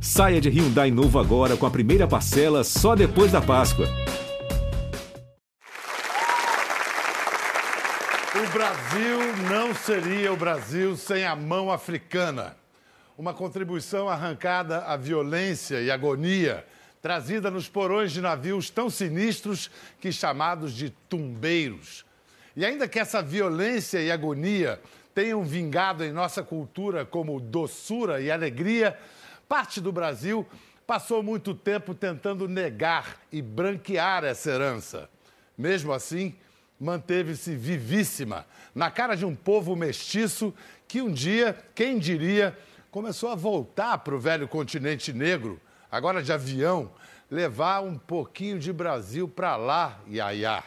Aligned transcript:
Saia 0.00 0.40
de 0.40 0.48
Hyundai 0.48 0.90
novo 0.90 1.18
agora 1.18 1.56
com 1.56 1.66
a 1.66 1.70
primeira 1.70 2.06
parcela 2.06 2.62
só 2.62 2.94
depois 2.94 3.32
da 3.32 3.40
Páscoa. 3.40 3.86
O 8.34 8.52
Brasil 8.52 9.18
não 9.48 9.74
seria 9.74 10.32
o 10.32 10.36
Brasil 10.36 10.96
sem 10.96 11.24
a 11.24 11.34
mão 11.34 11.72
africana. 11.72 12.56
Uma 13.16 13.32
contribuição 13.32 14.08
arrancada 14.08 14.84
à 14.84 14.96
violência 14.96 15.80
e 15.80 15.90
agonia 15.90 16.64
trazida 17.00 17.50
nos 17.50 17.68
porões 17.68 18.12
de 18.12 18.20
navios 18.20 18.68
tão 18.68 18.90
sinistros 18.90 19.70
que 20.00 20.12
chamados 20.12 20.72
de 20.72 20.90
tumbeiros. 21.08 22.04
E 22.54 22.64
ainda 22.64 22.88
que 22.88 22.98
essa 22.98 23.22
violência 23.22 24.02
e 24.02 24.10
agonia 24.10 24.80
tenham 25.14 25.42
vingado 25.44 26.04
em 26.04 26.12
nossa 26.12 26.42
cultura 26.42 27.04
como 27.04 27.40
doçura 27.40 28.20
e 28.20 28.30
alegria, 28.30 28.98
parte 29.48 29.80
do 29.80 29.92
Brasil 29.92 30.46
passou 30.86 31.22
muito 31.22 31.54
tempo 31.54 31.94
tentando 31.94 32.48
negar 32.48 33.20
e 33.32 33.42
branquear 33.42 34.24
essa 34.24 34.50
herança. 34.50 35.08
Mesmo 35.56 35.92
assim, 35.92 36.34
manteve-se 36.78 37.56
vivíssima 37.56 38.46
na 38.74 38.90
cara 38.90 39.14
de 39.16 39.24
um 39.24 39.34
povo 39.34 39.74
mestiço 39.74 40.54
que 40.86 41.00
um 41.00 41.10
dia, 41.10 41.58
quem 41.74 41.98
diria, 41.98 42.56
começou 42.90 43.30
a 43.30 43.34
voltar 43.34 43.98
para 43.98 44.14
o 44.14 44.20
velho 44.20 44.46
continente 44.46 45.12
negro 45.12 45.60
agora 45.90 46.22
de 46.22 46.32
avião, 46.32 46.90
levar 47.30 47.80
um 47.82 47.96
pouquinho 47.96 48.58
de 48.58 48.72
Brasil 48.72 49.26
para 49.28 49.56
lá, 49.56 49.98
Iaiá. 50.08 50.62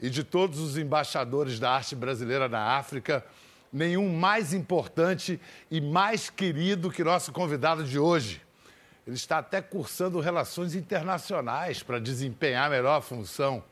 E 0.00 0.10
de 0.10 0.22
todos 0.24 0.58
os 0.58 0.76
embaixadores 0.76 1.58
da 1.58 1.70
arte 1.70 1.94
brasileira 1.94 2.48
na 2.48 2.76
África, 2.76 3.24
nenhum 3.72 4.16
mais 4.16 4.52
importante 4.52 5.40
e 5.70 5.80
mais 5.80 6.30
querido 6.30 6.90
que 6.90 7.04
nosso 7.04 7.32
convidado 7.32 7.84
de 7.84 7.98
hoje. 7.98 8.42
Ele 9.06 9.16
está 9.16 9.38
até 9.38 9.62
cursando 9.62 10.18
relações 10.18 10.74
internacionais 10.74 11.82
para 11.82 12.00
desempenhar 12.00 12.68
melhor 12.68 12.98
a 12.98 13.00
função. 13.00 13.62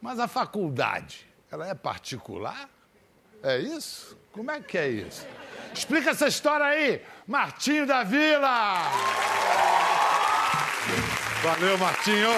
Mas 0.00 0.18
a 0.18 0.28
faculdade, 0.28 1.26
ela 1.50 1.66
é 1.66 1.74
particular? 1.74 2.68
É 3.42 3.58
isso? 3.58 4.16
Como 4.30 4.50
é 4.50 4.60
que 4.60 4.78
é 4.78 4.88
isso? 4.88 5.26
Explica 5.74 6.10
essa 6.10 6.28
história 6.28 6.64
aí, 6.64 7.02
Martinho 7.26 7.86
da 7.86 8.04
Vila! 8.04 8.82
Valeu, 11.42 11.76
Martinho! 11.78 12.30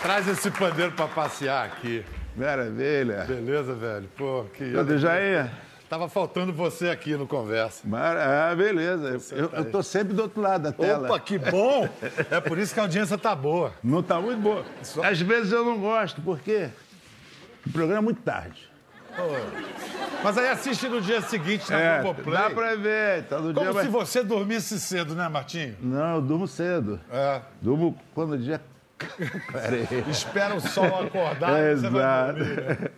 Traz 0.00 0.26
esse 0.26 0.50
pandeiro 0.50 0.92
para 0.92 1.08
passear 1.08 1.66
aqui. 1.66 2.04
Maravilha. 2.36 3.24
Beleza, 3.26 3.74
velho? 3.74 4.08
Pô, 4.16 4.44
que. 4.54 4.72
Tudo 4.72 4.98
já 4.98 5.20
ia? 5.20 5.50
Tava 5.88 6.08
faltando 6.08 6.52
você 6.52 6.88
aqui 6.88 7.16
no 7.16 7.28
Conversa. 7.28 7.86
Mar... 7.86 8.16
Ah, 8.16 8.52
beleza. 8.56 9.20
Eu, 9.32 9.50
eu 9.52 9.70
tô 9.70 9.82
sempre 9.84 10.14
do 10.14 10.22
outro 10.22 10.40
lado 10.40 10.62
da 10.64 10.72
tela. 10.72 11.06
Opa, 11.06 11.20
que 11.20 11.38
bom! 11.38 11.88
É 12.28 12.40
por 12.40 12.58
isso 12.58 12.74
que 12.74 12.80
a 12.80 12.82
audiência 12.82 13.16
tá 13.16 13.36
boa. 13.36 13.72
Não 13.84 14.02
tá 14.02 14.20
muito 14.20 14.40
boa. 14.40 14.64
Às 15.04 15.20
vezes 15.20 15.52
eu 15.52 15.64
não 15.64 15.78
gosto, 15.78 16.20
por 16.20 16.40
quê? 16.40 16.70
O 17.64 17.70
programa 17.70 17.98
é 17.98 18.02
muito 18.02 18.20
tarde. 18.22 18.68
Mas 20.24 20.36
aí 20.36 20.48
assiste 20.48 20.88
no 20.88 21.00
dia 21.00 21.20
seguinte 21.22 21.70
na 21.70 21.78
É, 21.78 22.02
Globoplay. 22.02 22.36
dá 22.36 22.50
pra 22.50 22.74
ver. 22.74 23.22
Todo 23.24 23.54
Como 23.54 23.72
dia 23.72 23.82
se 23.82 23.88
você 23.88 24.24
dormisse 24.24 24.80
cedo, 24.80 25.14
né, 25.14 25.28
Martinho? 25.28 25.76
Não, 25.80 26.16
eu 26.16 26.20
durmo 26.20 26.48
cedo. 26.48 27.00
É. 27.10 27.40
Durmo 27.62 27.96
quando 28.12 28.32
o 28.32 28.38
dia... 28.38 28.60
Espera 30.10 30.54
o 30.54 30.60
sol 30.60 31.02
acordar 31.02 31.60
e 31.60 31.76
você 31.76 31.88
vai 31.88 32.32
dormir. 32.32 32.90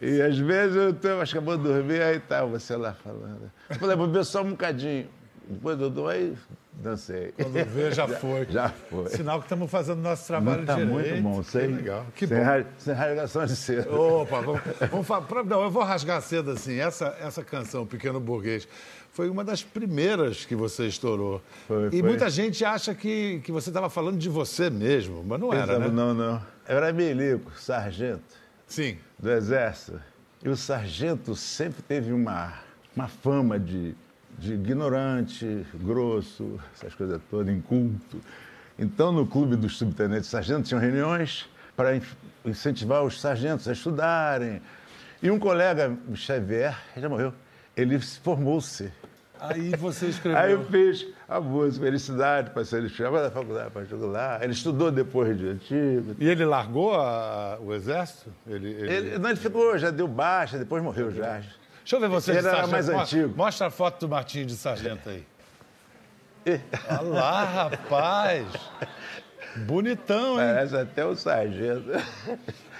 E 0.00 0.22
às 0.22 0.38
vezes 0.38 0.76
eu 0.76 0.92
tô, 0.92 1.20
acho 1.20 1.32
que 1.32 1.38
eu 1.38 1.42
vou 1.42 1.56
dormir, 1.56 2.02
aí 2.02 2.20
tá 2.20 2.44
você 2.44 2.76
lá 2.76 2.92
falando. 2.92 3.50
Eu 3.68 3.76
falei, 3.76 3.96
vou 3.96 4.08
ver 4.08 4.24
só 4.24 4.42
um 4.42 4.50
bocadinho. 4.50 5.08
Depois 5.50 5.80
eu 5.80 5.90
dou, 5.90 6.08
aí 6.08 6.34
dancei. 6.72 7.32
Quando 7.32 7.52
vê, 7.66 7.90
já 7.92 8.06
foi. 8.06 8.46
Já 8.48 8.68
foi. 8.68 9.08
Sinal 9.10 9.38
que 9.40 9.46
estamos 9.46 9.70
fazendo 9.70 10.00
nosso 10.00 10.26
trabalho 10.26 10.60
Não, 10.60 10.66
tá 10.66 10.74
direito. 10.76 10.92
muito 10.92 11.22
bom. 11.22 11.42
Sem, 11.42 11.60
Que 11.62 11.66
legal. 11.74 12.06
Que 12.14 12.26
sem, 12.26 12.38
bom. 12.38 12.44
ra- 12.44 12.64
sem 12.78 12.94
rasgação 12.94 13.44
de 13.46 13.56
cedo. 13.56 13.92
Opa, 14.00 14.40
vamos, 14.40 14.60
vamos 14.90 15.06
falar. 15.06 15.44
Não, 15.44 15.62
eu 15.62 15.70
vou 15.70 15.82
rasgar 15.82 16.22
cedo 16.22 16.52
assim. 16.52 16.78
Essa, 16.78 17.16
essa 17.20 17.42
canção, 17.42 17.84
Pequeno 17.84 18.20
Burguês, 18.20 18.68
foi 19.12 19.28
uma 19.28 19.42
das 19.42 19.62
primeiras 19.64 20.44
que 20.44 20.54
você 20.54 20.86
estourou. 20.86 21.42
Foi, 21.66 21.88
e 21.88 21.90
foi. 21.90 22.02
muita 22.02 22.30
gente 22.30 22.64
acha 22.64 22.94
que, 22.94 23.40
que 23.44 23.50
você 23.50 23.70
estava 23.70 23.90
falando 23.90 24.18
de 24.18 24.28
você 24.28 24.70
mesmo, 24.70 25.24
mas 25.26 25.40
não 25.40 25.52
era, 25.52 25.78
né? 25.80 25.88
Não, 25.88 26.14
não. 26.14 26.40
Eu 26.68 26.76
era 26.76 26.92
milico, 26.92 27.50
sargento 27.58 28.22
Sim. 28.68 28.96
do 29.18 29.28
Exército. 29.32 30.00
E 30.44 30.48
o 30.48 30.56
sargento 30.56 31.34
sempre 31.34 31.82
teve 31.82 32.12
uma, 32.12 32.54
uma 32.94 33.08
fama 33.08 33.58
de, 33.58 33.94
de 34.40 34.54
ignorante, 34.54 35.66
grosso, 35.74 36.58
essas 36.74 36.94
coisas 36.94 37.20
todas, 37.30 37.54
inculto. 37.54 38.18
Então, 38.78 39.12
no 39.12 39.26
clube 39.26 39.54
dos 39.56 39.76
subtenentes 39.76 40.28
sargentos, 40.30 40.68
tinham 40.68 40.80
reuniões 40.80 41.46
para 41.76 41.94
in- 41.96 42.02
incentivar 42.44 43.02
os 43.04 43.20
sargentos 43.20 43.68
a 43.68 43.72
estudarem. 43.72 44.62
E 45.22 45.30
um 45.30 45.38
colega, 45.38 45.94
Xavier, 46.14 46.74
já 46.96 47.08
morreu, 47.08 47.34
ele 47.76 47.98
formou-se. 48.00 48.90
Aí 49.38 49.70
você 49.76 50.06
escreveu. 50.06 50.38
Aí 50.40 50.52
eu 50.52 50.64
fiz 50.66 51.06
a 51.28 51.40
música, 51.40 51.84
Felicidade, 51.86 52.50
para 52.50 52.64
ser 52.64 52.82
escravo 52.84 53.16
da 53.18 53.30
faculdade 53.30 53.70
particular. 53.70 54.42
Ele 54.42 54.52
estudou 54.52 54.90
depois 54.90 55.36
de 55.38 55.48
antigo. 55.48 56.14
E 56.18 56.28
ele 56.28 56.44
largou 56.44 56.94
a- 56.94 57.58
o 57.60 57.72
exército? 57.74 58.30
Ele, 58.46 58.68
ele- 58.70 58.92
Ele, 58.92 59.18
não, 59.18 59.28
ele 59.30 59.38
ficou, 59.38 59.76
já 59.78 59.90
deu 59.90 60.06
baixa, 60.08 60.58
depois 60.58 60.82
morreu 60.82 61.10
já. 61.10 61.40
Deixa 61.90 61.96
eu 61.96 62.08
ver 62.08 62.08
você 62.08 62.30
Ele 62.30 62.40
de 62.42 62.46
era 62.46 62.56
sargento. 62.58 62.70
mais 62.72 62.88
Mostra- 62.88 63.18
antigo. 63.18 63.36
Mostra 63.36 63.66
a 63.66 63.70
foto 63.70 64.00
do 64.00 64.08
Martinho 64.08 64.46
de 64.46 64.56
sargento 64.56 65.08
aí. 65.08 65.26
Olha 66.88 67.00
lá, 67.00 67.44
rapaz. 67.44 68.46
Bonitão, 69.66 70.34
hein? 70.40 70.54
Parece 70.54 70.76
até 70.76 71.04
o 71.04 71.16
sargento. 71.16 71.90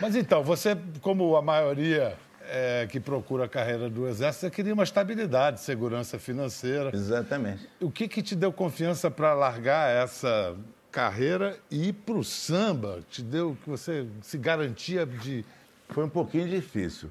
Mas 0.01 0.15
então, 0.15 0.45
você, 0.45 0.77
como 1.01 1.35
a 1.35 1.43
maioria 1.43 2.17
é, 2.49 2.87
que 2.89 3.01
procura 3.01 3.47
a 3.47 3.49
carreira 3.49 3.91
do 3.91 4.07
Exército, 4.07 4.43
você 4.47 4.51
queria 4.51 4.73
uma 4.75 4.85
estabilidade, 4.85 5.59
segurança 5.61 6.17
financeira. 6.17 6.91
Exatamente. 6.95 7.69
O 7.81 7.91
que, 7.91 8.07
que 8.07 8.23
te 8.23 8.37
deu 8.37 8.53
confiança 8.53 9.11
para 9.11 9.35
largar 9.35 9.91
essa 9.91 10.55
carreira 10.93 11.59
e 11.69 11.89
ir 11.89 11.93
para 11.95 12.15
o 12.15 12.23
samba? 12.23 13.01
Te 13.11 13.23
deu 13.23 13.57
que 13.65 13.69
você 13.69 14.07
se 14.23 14.39
garantia 14.39 15.05
de, 15.05 15.45
Foi 15.89 16.05
um 16.05 16.09
pouquinho 16.09 16.49
difícil, 16.49 17.11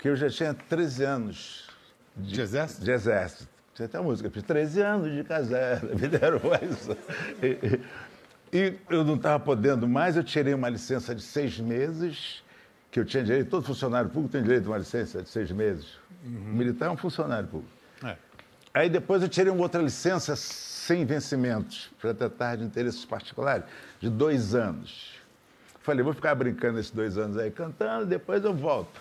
porque 0.00 0.08
eu 0.08 0.16
já 0.16 0.30
tinha 0.30 0.54
13 0.54 1.04
anos 1.04 1.68
de 2.16 2.40
exército? 2.40 2.82
de 2.82 2.90
exército. 2.90 3.48
Tinha 3.74 3.84
até 3.84 3.98
a 3.98 4.02
música, 4.02 4.30
fiz 4.30 4.42
13 4.42 4.80
anos 4.80 5.12
de 5.12 5.22
casada, 5.22 5.94
vida 5.94 6.18
heróis. 6.24 6.88
E, 8.52 8.56
e 8.56 8.78
eu 8.88 9.04
não 9.04 9.16
estava 9.16 9.38
podendo 9.38 9.86
mais, 9.86 10.16
eu 10.16 10.24
tirei 10.24 10.54
uma 10.54 10.70
licença 10.70 11.14
de 11.14 11.20
seis 11.20 11.60
meses, 11.60 12.42
que 12.90 12.98
eu 12.98 13.04
tinha 13.04 13.22
direito, 13.22 13.50
todo 13.50 13.62
funcionário 13.62 14.08
público 14.08 14.32
tem 14.32 14.42
direito 14.42 14.64
a 14.68 14.70
uma 14.70 14.78
licença 14.78 15.22
de 15.22 15.28
seis 15.28 15.52
meses. 15.52 15.98
O 16.24 16.28
militar 16.28 16.86
é 16.86 16.90
um 16.90 16.96
funcionário 16.96 17.46
público. 17.46 17.70
É. 18.02 18.16
Aí 18.72 18.88
depois 18.88 19.22
eu 19.22 19.28
tirei 19.28 19.52
uma 19.52 19.62
outra 19.62 19.82
licença 19.82 20.34
sem 20.34 21.04
vencimentos, 21.04 21.90
para 22.00 22.14
tratar 22.14 22.56
de 22.56 22.64
interesses 22.64 23.04
particulares, 23.04 23.66
de 24.00 24.08
dois 24.08 24.54
anos. 24.54 25.12
Falei, 25.80 26.02
vou 26.02 26.14
ficar 26.14 26.34
brincando 26.34 26.78
esses 26.78 26.90
dois 26.90 27.18
anos 27.18 27.36
aí, 27.36 27.50
cantando, 27.50 28.06
depois 28.06 28.42
eu 28.42 28.54
volto. 28.54 28.98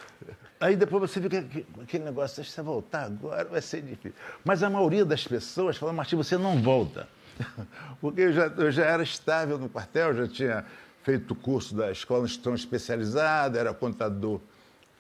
Aí 0.60 0.76
depois 0.76 1.10
você 1.10 1.22
fica 1.22 1.46
aquele 1.82 2.04
negócio, 2.04 2.44
se 2.44 2.52
você 2.52 2.62
voltar 2.62 3.06
agora 3.06 3.46
vai 3.46 3.62
ser 3.62 3.82
difícil. 3.82 4.14
Mas 4.44 4.62
a 4.62 4.70
maioria 4.70 5.06
das 5.06 5.26
pessoas 5.26 5.78
fala, 5.78 5.94
Martim, 5.94 6.18
você 6.18 6.38
não 6.38 6.62
volta. 6.62 7.08
Porque 8.02 8.22
eu 8.22 8.34
já, 8.34 8.48
eu 8.48 8.70
já 8.70 8.86
era 8.86 9.02
estável 9.02 9.58
no 9.58 9.70
quartel, 9.70 10.14
já 10.14 10.28
tinha 10.28 10.66
feito 11.02 11.32
o 11.32 11.36
curso 11.36 11.74
da 11.74 11.92
escola 11.92 12.26
instrução 12.26 12.56
especializada, 12.56 13.58
era 13.58 13.74
contador 13.74 14.42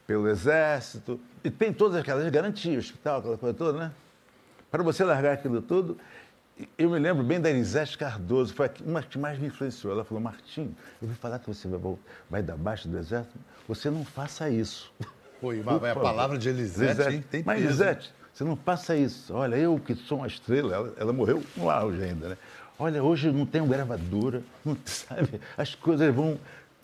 pelo 0.07 0.29
Exército. 0.29 1.19
E 1.43 1.51
tem 1.51 1.73
todas 1.73 1.99
aquelas 1.99 2.27
garantias, 2.29 2.85
hospital, 2.85 3.19
aquela 3.19 3.37
coisa 3.37 3.57
toda, 3.57 3.79
né? 3.79 3.91
Para 4.71 4.81
você 4.81 5.03
largar 5.03 5.33
aquilo 5.33 5.61
tudo, 5.61 5.97
eu 6.77 6.89
me 6.89 6.99
lembro 6.99 7.23
bem 7.23 7.39
da 7.39 7.49
Elisete 7.49 7.97
Cardoso, 7.97 8.53
foi 8.53 8.69
uma 8.85 9.03
que 9.03 9.17
mais 9.17 9.37
me 9.37 9.47
influenciou. 9.47 9.91
Ela 9.91 10.05
falou, 10.05 10.23
Martim, 10.23 10.73
eu 11.01 11.07
vou 11.07 11.17
falar 11.17 11.39
que 11.39 11.47
você 11.47 11.67
vai, 11.67 11.79
vai 12.29 12.43
dar 12.43 12.55
baixa 12.55 12.87
do 12.87 12.97
Exército, 12.97 13.37
você 13.67 13.89
não 13.89 14.05
faça 14.05 14.49
isso. 14.49 14.91
Pô, 15.39 15.53
e 15.53 15.61
a 15.61 15.95
palavra 15.95 16.37
de 16.37 16.49
Elisete, 16.49 17.01
hein? 17.13 17.23
Tem 17.29 17.43
Mas, 17.45 17.61
peso. 17.61 17.83
Elisete, 17.83 18.13
você 18.33 18.43
não 18.43 18.55
faça 18.55 18.95
isso. 18.95 19.33
Olha, 19.33 19.55
eu 19.55 19.79
que 19.79 19.95
sou 19.95 20.19
uma 20.19 20.27
estrela, 20.27 20.73
ela, 20.75 20.93
ela 20.97 21.13
morreu 21.13 21.43
no 21.55 21.69
auge 21.69 22.01
ainda, 22.03 22.29
né? 22.29 22.37
Olha, 22.77 23.03
hoje 23.03 23.27
eu 23.27 23.33
não 23.33 23.45
tenho 23.45 23.65
gravadora, 23.65 24.41
não, 24.63 24.77
sabe? 24.85 25.41
As 25.57 25.75
coisas 25.75 26.13
vão 26.13 26.39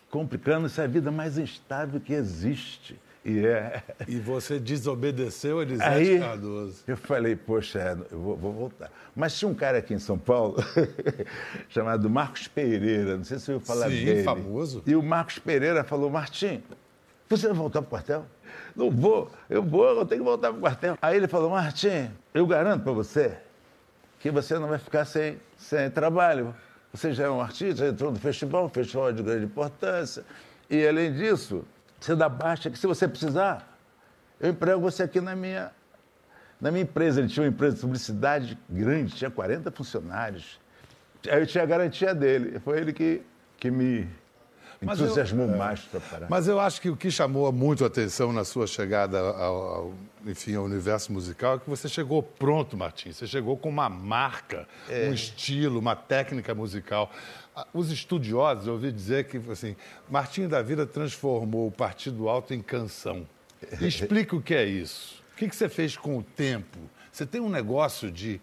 complicando, 0.09 0.67
isso 0.67 0.79
é 0.79 0.83
a 0.83 0.87
vida 0.87 1.11
mais 1.11 1.37
instável 1.37 1.99
que 1.99 2.13
existe. 2.13 2.99
E 3.23 3.43
é. 3.43 3.81
E 4.07 4.17
você 4.17 4.59
desobedeceu 4.59 5.59
Elisete 5.61 5.89
Aí 5.89 6.19
Cardoso. 6.19 6.83
eu 6.87 6.95
falei, 6.95 7.35
poxa, 7.35 7.79
é, 7.79 8.13
eu 8.13 8.19
vou, 8.19 8.37
vou 8.37 8.53
voltar. 8.53 8.91
Mas 9.15 9.37
tinha 9.37 9.49
um 9.49 9.55
cara 9.55 9.79
aqui 9.79 9.95
em 9.95 9.99
São 9.99 10.15
Paulo 10.17 10.57
chamado 11.67 12.07
Marcos 12.07 12.47
Pereira, 12.47 13.17
não 13.17 13.23
sei 13.23 13.39
se 13.39 13.51
ouviu 13.51 13.65
falar 13.65 13.89
Sim, 13.89 14.05
dele. 14.05 14.23
famoso. 14.23 14.83
E 14.85 14.95
o 14.95 15.01
Marcos 15.01 15.39
Pereira 15.39 15.83
falou, 15.83 16.09
Martim, 16.09 16.61
você 17.29 17.47
vai 17.47 17.55
voltar 17.55 17.81
para 17.81 17.87
o 17.87 17.89
quartel? 17.89 18.25
Não 18.75 18.91
vou, 18.91 19.31
eu 19.49 19.63
vou, 19.63 19.85
eu 19.85 20.05
tenho 20.05 20.21
que 20.21 20.27
voltar 20.27 20.49
para 20.49 20.57
o 20.57 20.61
quartel. 20.61 20.97
Aí 21.01 21.17
ele 21.17 21.27
falou, 21.27 21.49
Martim, 21.49 22.11
eu 22.33 22.45
garanto 22.45 22.83
para 22.83 22.91
você 22.91 23.37
que 24.19 24.29
você 24.29 24.57
não 24.59 24.67
vai 24.67 24.77
ficar 24.77 25.05
sem, 25.05 25.39
sem 25.57 25.89
trabalho. 25.89 26.55
Você 26.93 27.13
já 27.13 27.25
é 27.25 27.29
um 27.29 27.41
artista, 27.41 27.85
entrou 27.85 28.11
no 28.11 28.19
festival, 28.19 28.65
um 28.65 28.69
festival 28.69 29.11
de 29.11 29.21
grande 29.21 29.45
importância. 29.45 30.23
E, 30.69 30.87
além 30.87 31.13
disso, 31.13 31.65
você 31.99 32.15
dá 32.15 32.29
baixa 32.29 32.69
que 32.69 32.77
se 32.77 32.87
você 32.87 33.07
precisar, 33.07 33.77
eu 34.39 34.51
emprego 34.51 34.79
você 34.79 35.03
aqui 35.03 35.19
na 35.19 35.35
minha, 35.35 35.71
na 36.59 36.71
minha 36.71 36.83
empresa. 36.83 37.19
Ele 37.19 37.27
tinha 37.27 37.43
uma 37.43 37.49
empresa 37.49 37.75
de 37.75 37.81
publicidade 37.81 38.57
grande, 38.69 39.15
tinha 39.15 39.29
40 39.29 39.71
funcionários. 39.71 40.59
Aí 41.29 41.39
eu 41.39 41.47
tinha 41.47 41.63
a 41.63 41.67
garantia 41.67 42.13
dele. 42.13 42.59
Foi 42.59 42.77
ele 42.77 42.93
que, 42.93 43.21
que 43.57 43.71
me 43.71 44.07
Mas 44.81 44.99
eu- 44.99 45.05
entusiasmou 45.05 45.47
mais 45.47 45.79
para 45.81 45.99
parar. 45.99 46.27
Mas 46.29 46.47
eu 46.47 46.59
acho 46.59 46.81
que 46.81 46.89
o 46.89 46.97
que 46.97 47.09
chamou 47.09 47.51
muito 47.51 47.83
a 47.83 47.87
atenção 47.87 48.31
na 48.33 48.43
sua 48.43 48.67
chegada 48.67 49.19
ao, 49.19 49.73
ao- 49.73 49.93
enfim, 50.25 50.55
ao 50.55 50.63
universo 50.65 51.11
musical 51.13 51.55
é 51.55 51.59
que 51.59 51.69
você 51.69 51.87
chegou 51.87 52.21
pronto, 52.23 52.75
Martim. 52.75 53.11
Você 53.11 53.25
chegou 53.27 53.55
com 53.57 53.69
uma 53.69 53.87
marca, 53.89 54.67
um 55.09 55.13
estilo, 55.13 55.79
uma 55.79 55.95
técnica 55.95 56.53
musical. 56.55 57.11
Ah, 57.55 57.65
Os 57.73 57.89
estudiosos, 57.91 58.67
eu 58.67 58.73
ouvi 58.73 58.91
dizer 58.91 59.25
que 59.27 59.37
assim, 59.51 59.75
Martim 60.09 60.47
da 60.47 60.61
Vida 60.61 60.85
transformou 60.85 61.67
o 61.67 61.71
Partido 61.71 62.27
Alto 62.27 62.53
em 62.53 62.61
canção. 62.61 63.25
Explica 63.81 64.35
o 64.35 64.41
que 64.41 64.53
é 64.53 64.65
isso. 64.65 65.23
O 65.33 65.37
que 65.37 65.47
que 65.47 65.55
você 65.55 65.69
fez 65.69 65.95
com 65.97 66.17
o 66.17 66.23
tempo? 66.23 66.77
Você 67.11 67.25
tem 67.25 67.39
um 67.39 67.49
negócio 67.49 68.11
de 68.11 68.41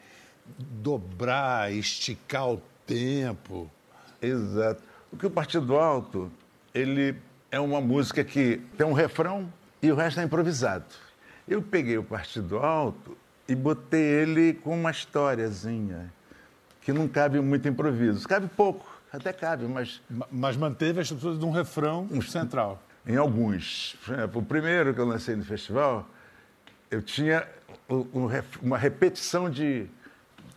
dobrar, 0.59 1.73
esticar 1.73 2.49
o 2.51 2.63
tempo. 2.87 3.71
Exato. 4.21 4.83
Porque 5.13 5.27
o 5.27 5.31
Partido 5.31 5.77
Alto, 5.77 6.33
ele 6.75 7.15
é 7.51 7.61
uma 7.61 7.81
música 7.81 8.25
que 8.25 8.61
tem 8.77 8.85
um 8.87 8.93
refrão 8.95 9.53
e 9.81 9.93
o 9.93 9.95
resto 9.95 10.19
é 10.21 10.25
improvisado. 10.25 10.87
Eu 11.47 11.61
peguei 11.63 11.99
o 11.99 12.03
Partido 12.03 12.59
Alto 12.59 13.17
e 13.47 13.55
botei 13.55 14.01
ele 14.03 14.55
com 14.55 14.75
uma 14.79 14.91
historiazinha 14.91 16.13
que 16.81 16.93
não 16.93 17.07
cabe 17.07 17.41
muito 17.41 17.69
improviso. 17.69 18.27
Cabe 18.27 18.49
pouco, 18.57 18.91
até 19.13 19.33
cabe, 19.33 19.67
mas 19.67 20.01
Ma- 20.11 20.27
Mas 20.33 20.57
manteve 20.57 20.99
a 20.99 21.03
estrutura 21.03 21.37
de 21.37 21.45
um 21.45 21.51
refrão 21.51 22.09
central. 22.23 22.83
em 23.07 23.17
alguns. 23.17 23.97
Por 24.05 24.15
exemplo, 24.15 24.41
o 24.41 24.45
primeiro 24.45 24.95
que 24.95 25.01
eu 25.01 25.05
lancei 25.07 25.37
no 25.37 25.45
festival, 25.45 26.09
eu 26.91 27.03
tinha 27.03 27.47
um- 27.89 28.07
um 28.15 28.29
uma 28.63 28.79
repetição 28.79 29.51
de, 29.51 29.87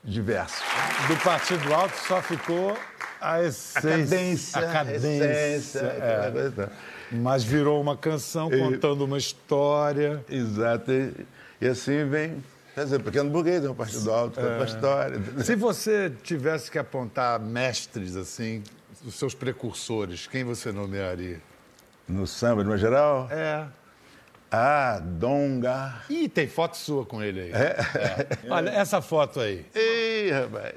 de 0.04 0.22
versos. 0.22 0.64
Do 1.08 1.18
Partido 1.24 1.74
Alto 1.74 1.96
só 1.98 2.22
ficou 2.22 2.78
a 3.26 3.34
A 3.36 3.44
essência. 3.44 3.82
cadência, 3.92 4.60
A 4.60 4.72
cadência. 4.74 5.80
é. 5.80 6.32
coisa. 6.32 6.72
Mas 7.12 7.44
virou 7.44 7.80
uma 7.82 7.96
canção 7.96 8.50
contando 8.50 9.06
uma 9.06 9.18
história. 9.18 10.24
Exato. 10.30 10.92
E, 10.92 11.26
e 11.62 11.68
assim 11.68 12.06
vem. 12.10 12.44
Quer 12.74 12.84
dizer, 12.84 13.00
Pequeno 13.02 13.30
Burguês 13.30 13.64
é 13.64 13.70
um 13.70 13.76
partido 13.76 14.12
alto, 14.12 14.40
é. 14.40 14.56
uma 14.58 14.66
história. 14.66 15.18
Se 15.44 15.56
você 15.56 16.12
tivesse 16.24 16.70
que 16.70 16.78
apontar 16.78 17.40
mestres, 17.40 18.16
assim, 18.18 18.62
os 19.06 19.16
seus 19.16 19.34
precursores, 19.34 20.28
quem 20.28 20.44
você 20.44 20.72
nomearia? 20.74 21.40
No 22.08 22.28
samba, 22.28 22.64
de 22.64 22.70
uma 22.70 22.78
geral, 22.78 23.28
É. 23.32 23.66
ah, 24.56 25.00
Donga. 25.04 26.02
Ih, 26.10 26.30
tem 26.30 26.48
foto 26.48 26.78
sua 26.78 27.06
com 27.06 27.22
ele 27.22 27.42
aí. 27.42 27.52
É. 27.52 27.76
Olha, 28.50 28.70
essa 28.70 29.02
foto 29.02 29.40
aí. 29.40 29.66
Ei, 29.74 30.32
rapaz. 30.32 30.74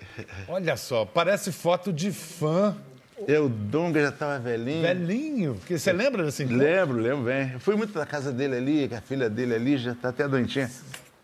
Olha 0.49 0.77
só, 0.77 1.05
parece 1.05 1.53
foto 1.53 1.93
de 1.93 2.11
fã 2.13 2.77
Eu, 3.27 3.49
Donga 3.49 4.01
já 4.03 4.09
estava 4.09 4.39
velhinho. 4.39 4.83
velhinho. 4.83 5.55
Porque 5.57 5.79
você 5.79 5.93
lembra 5.93 6.25
desse 6.25 6.43
encontro? 6.43 6.63
Lembro, 6.65 6.97
lembro 6.99 7.25
bem. 7.25 7.53
Eu 7.55 7.61
fui 7.61 7.77
muito 7.77 7.99
na 7.99 8.07
casa 8.07 8.33
dele 8.33 8.57
ali, 8.57 8.89
que 8.89 8.95
a 8.95 9.01
filha 9.01 9.29
dele 9.31 9.55
ali 9.55 9.77
já 9.79 9.93
está 9.93 10.09
até 10.11 10.27
doentinha. 10.27 10.69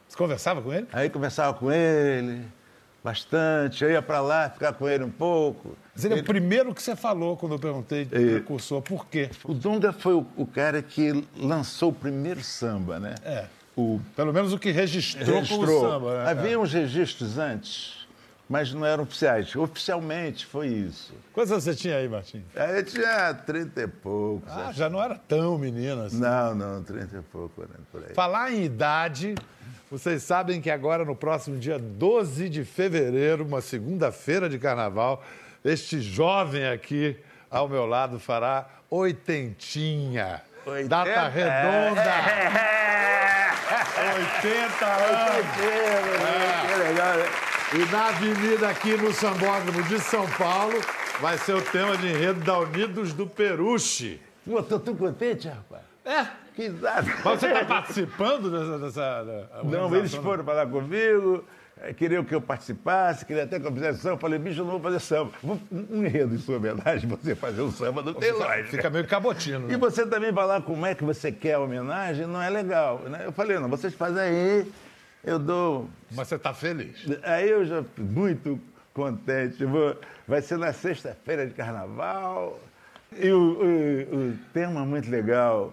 Você 0.08 0.16
conversava 0.16 0.62
com 0.62 0.72
ele? 0.72 0.86
Aí 0.92 1.10
conversava 1.10 1.54
com 1.54 1.72
ele 1.72 2.42
bastante, 3.04 3.84
eu 3.84 3.90
ia 3.90 4.00
para 4.00 4.22
lá 4.22 4.48
ficar 4.48 4.72
com 4.72 4.88
ele 4.88 5.04
um 5.04 5.10
pouco. 5.10 5.76
Mas 5.94 6.04
ele 6.04 6.14
é 6.14 6.20
o 6.20 6.24
primeiro 6.24 6.74
que 6.74 6.82
você 6.82 6.96
falou 6.96 7.36
quando 7.36 7.52
eu 7.52 7.58
perguntei 7.58 8.04
de 8.04 8.10
precursor. 8.10 8.82
Por 8.82 9.06
quê? 9.06 9.30
O 9.44 9.54
Donga 9.54 9.92
foi 9.92 10.14
o, 10.14 10.26
o 10.36 10.46
cara 10.46 10.82
que 10.82 11.24
lançou 11.36 11.90
o 11.90 11.94
primeiro 11.94 12.42
samba, 12.42 12.98
né? 12.98 13.14
É. 13.24 13.46
O 13.76 14.00
Pelo 14.14 14.32
menos 14.32 14.52
o 14.52 14.58
que 14.58 14.70
registrou, 14.70 15.36
registrou. 15.36 15.66
com 15.66 15.72
o 15.72 15.80
samba. 15.90 16.24
Né? 16.24 16.30
Havia 16.30 16.58
uns 16.58 16.72
registros 16.72 17.38
antes, 17.38 18.06
mas 18.48 18.72
não 18.72 18.84
eram 18.84 19.04
oficiais. 19.04 19.54
Oficialmente 19.54 20.46
foi 20.46 20.68
isso. 20.68 21.12
Quantos 21.32 21.52
anos 21.52 21.64
você 21.64 21.74
tinha 21.74 21.96
aí, 21.96 22.08
Martim? 22.08 22.42
Aí 22.56 22.78
eu 22.78 22.84
tinha 22.84 23.34
30 23.34 23.82
e 23.82 23.86
poucos. 23.88 24.50
Ah, 24.50 24.68
acho. 24.68 24.78
já 24.78 24.90
não 24.90 25.02
era 25.02 25.16
tão 25.16 25.58
menino 25.58 26.02
assim. 26.02 26.18
Não, 26.18 26.54
não, 26.54 26.82
30 26.82 27.18
e 27.18 27.22
pouco, 27.22 27.62
né, 27.62 27.76
por 27.90 28.02
aí. 28.02 28.14
Falar 28.14 28.52
em 28.52 28.64
idade, 28.64 29.34
vocês 29.90 30.22
sabem 30.22 30.60
que 30.60 30.70
agora, 30.70 31.04
no 31.04 31.14
próximo 31.16 31.56
dia 31.56 31.78
12 31.78 32.48
de 32.48 32.64
fevereiro, 32.64 33.44
uma 33.44 33.60
segunda-feira 33.60 34.48
de 34.48 34.58
carnaval, 34.58 35.22
este 35.64 36.00
jovem 36.00 36.66
aqui 36.68 37.16
ao 37.50 37.68
meu 37.68 37.86
lado 37.86 38.20
fará 38.20 38.66
oitentinha. 38.90 40.42
Oitenta? 40.66 40.88
Data 40.88 41.28
redonda. 41.28 42.02
80 44.14 44.86
anos. 44.86 45.46
Que 46.66 46.76
legal, 46.76 47.16
né? 47.16 47.24
E 47.74 47.90
na 47.90 48.08
avenida 48.08 48.68
aqui 48.68 48.96
no 48.96 49.12
Sambódromo 49.12 49.82
de 49.84 49.98
São 50.00 50.28
Paulo 50.32 50.78
vai 51.20 51.38
ser 51.38 51.54
o 51.54 51.62
tema 51.62 51.96
de 51.96 52.08
enredo 52.08 52.40
da 52.40 52.58
Unidos 52.58 53.12
do 53.14 53.26
Peruche. 53.26 54.20
Pô, 54.46 54.62
tô 54.62 54.78
tão 54.78 54.94
contente, 54.94 55.48
rapaz. 55.48 55.82
É. 56.04 56.26
Que. 56.54 56.68
Mas 56.68 57.06
você 57.40 57.46
está 57.46 57.64
participando 57.64 58.50
dessa... 58.50 58.78
dessa 58.78 59.48
Não, 59.64 59.94
eles 59.96 60.14
foram 60.14 60.44
falar 60.44 60.66
comigo, 60.66 61.44
queriam 61.92 62.24
que 62.24 62.34
eu 62.34 62.40
participasse, 62.40 63.24
queriam 63.26 63.44
até 63.44 63.60
que 63.60 63.66
eu 63.66 63.72
fizesse 63.72 63.98
samba. 64.00 64.14
Eu 64.14 64.18
falei, 64.18 64.38
bicho, 64.38 64.60
eu 64.60 64.64
não 64.64 64.72
vou 64.72 64.80
fazer 64.80 65.00
samba. 65.00 65.32
Vou- 65.42 65.60
Um 65.70 66.04
enredo 66.04 66.34
em 66.34 66.38
sua 66.38 66.56
homenagem, 66.56 67.08
você 67.10 67.34
fazer 67.34 67.62
um 67.62 67.70
samba, 67.70 68.02
não 68.02 68.14
tem 68.14 68.32
lógica. 68.32 68.68
Fica 68.70 68.88
meio 68.90 69.06
cabotino, 69.06 69.66
E 69.68 69.72
né? 69.72 69.76
você 69.76 70.06
também 70.06 70.32
falar 70.32 70.62
como 70.62 70.86
é 70.86 70.94
que 70.94 71.04
você 71.04 71.30
quer 71.30 71.54
a 71.54 71.60
homenagem, 71.60 72.26
não 72.26 72.40
é 72.40 72.48
legal. 72.48 73.00
Né? 73.00 73.22
Eu 73.26 73.32
falei, 73.32 73.58
não, 73.58 73.68
vocês 73.68 73.92
fazem 73.94 74.20
aí, 74.22 74.72
eu 75.22 75.38
dou. 75.38 75.88
Mas 76.12 76.28
você 76.28 76.36
está 76.36 76.54
feliz. 76.54 77.04
Aí 77.22 77.50
eu 77.50 77.64
já 77.66 77.84
muito 77.98 78.58
contente. 78.94 79.64
Vou- 79.64 79.96
Vai 80.26 80.40
ser 80.40 80.56
na 80.56 80.72
sexta-feira 80.72 81.46
de 81.46 81.52
carnaval. 81.52 82.58
E 83.16 83.30
o, 83.30 83.38
o- 83.38 84.16
o 84.30 84.38
tema 84.52 84.80
é 84.80 84.84
muito 84.84 85.10
legal 85.10 85.72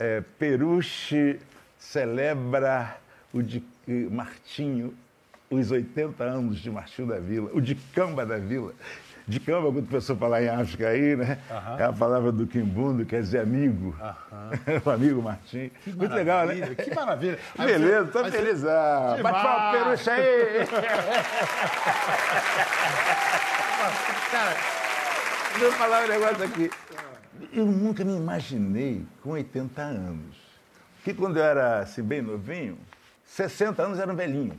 é 0.00 0.20
Peruche 0.38 1.38
celebra 1.78 2.96
o 3.32 3.42
de 3.42 3.62
Martinho, 4.10 4.92
os 5.50 5.70
80 5.70 6.22
anos 6.24 6.58
de 6.58 6.70
Martinho 6.70 7.08
da 7.08 7.18
Vila, 7.18 7.50
o 7.54 7.60
de 7.60 7.74
Camba 7.74 8.24
da 8.26 8.36
Vila. 8.38 8.72
De 9.26 9.38
Camba, 9.40 9.70
quando 9.70 9.84
a 9.86 9.90
pessoa 9.90 10.18
falar 10.18 10.42
em 10.42 10.48
África 10.48 10.88
aí, 10.88 11.14
né? 11.14 11.38
É 11.78 11.84
a 11.84 11.92
palavra 11.92 12.32
do 12.32 12.46
Quimbundo, 12.46 13.04
quer 13.04 13.20
dizer 13.20 13.40
amigo. 13.40 13.94
o 14.86 14.90
amigo 14.90 15.20
Martim. 15.22 15.70
Muito 15.86 16.14
legal, 16.14 16.46
né? 16.46 16.74
Que 16.74 16.94
maravilha. 16.94 17.38
Que 17.54 17.62
beleza, 17.62 18.06
tô 18.06 18.18
Aí 18.20 18.30
você- 18.30 18.38
feliz. 18.38 18.64
Ah, 18.64 19.18
Bate 19.22 19.42
palma 19.42 19.72
Peruche 19.72 20.08
aí! 20.10 20.66
Cara, 24.30 24.56
deixa 25.52 25.64
eu 25.64 25.72
falar 25.72 26.04
um 26.04 26.08
negócio 26.08 26.44
aqui. 26.44 26.70
Eu 27.52 27.66
nunca 27.66 28.04
me 28.04 28.16
imaginei 28.16 29.04
com 29.22 29.30
80 29.30 29.80
anos. 29.82 30.36
Que 31.04 31.14
quando 31.14 31.38
eu 31.38 31.44
era 31.44 31.80
assim, 31.80 32.02
bem 32.02 32.20
novinho, 32.22 32.78
60 33.24 33.82
anos 33.82 33.98
era 33.98 34.12
um 34.12 34.16
velhinho. 34.16 34.54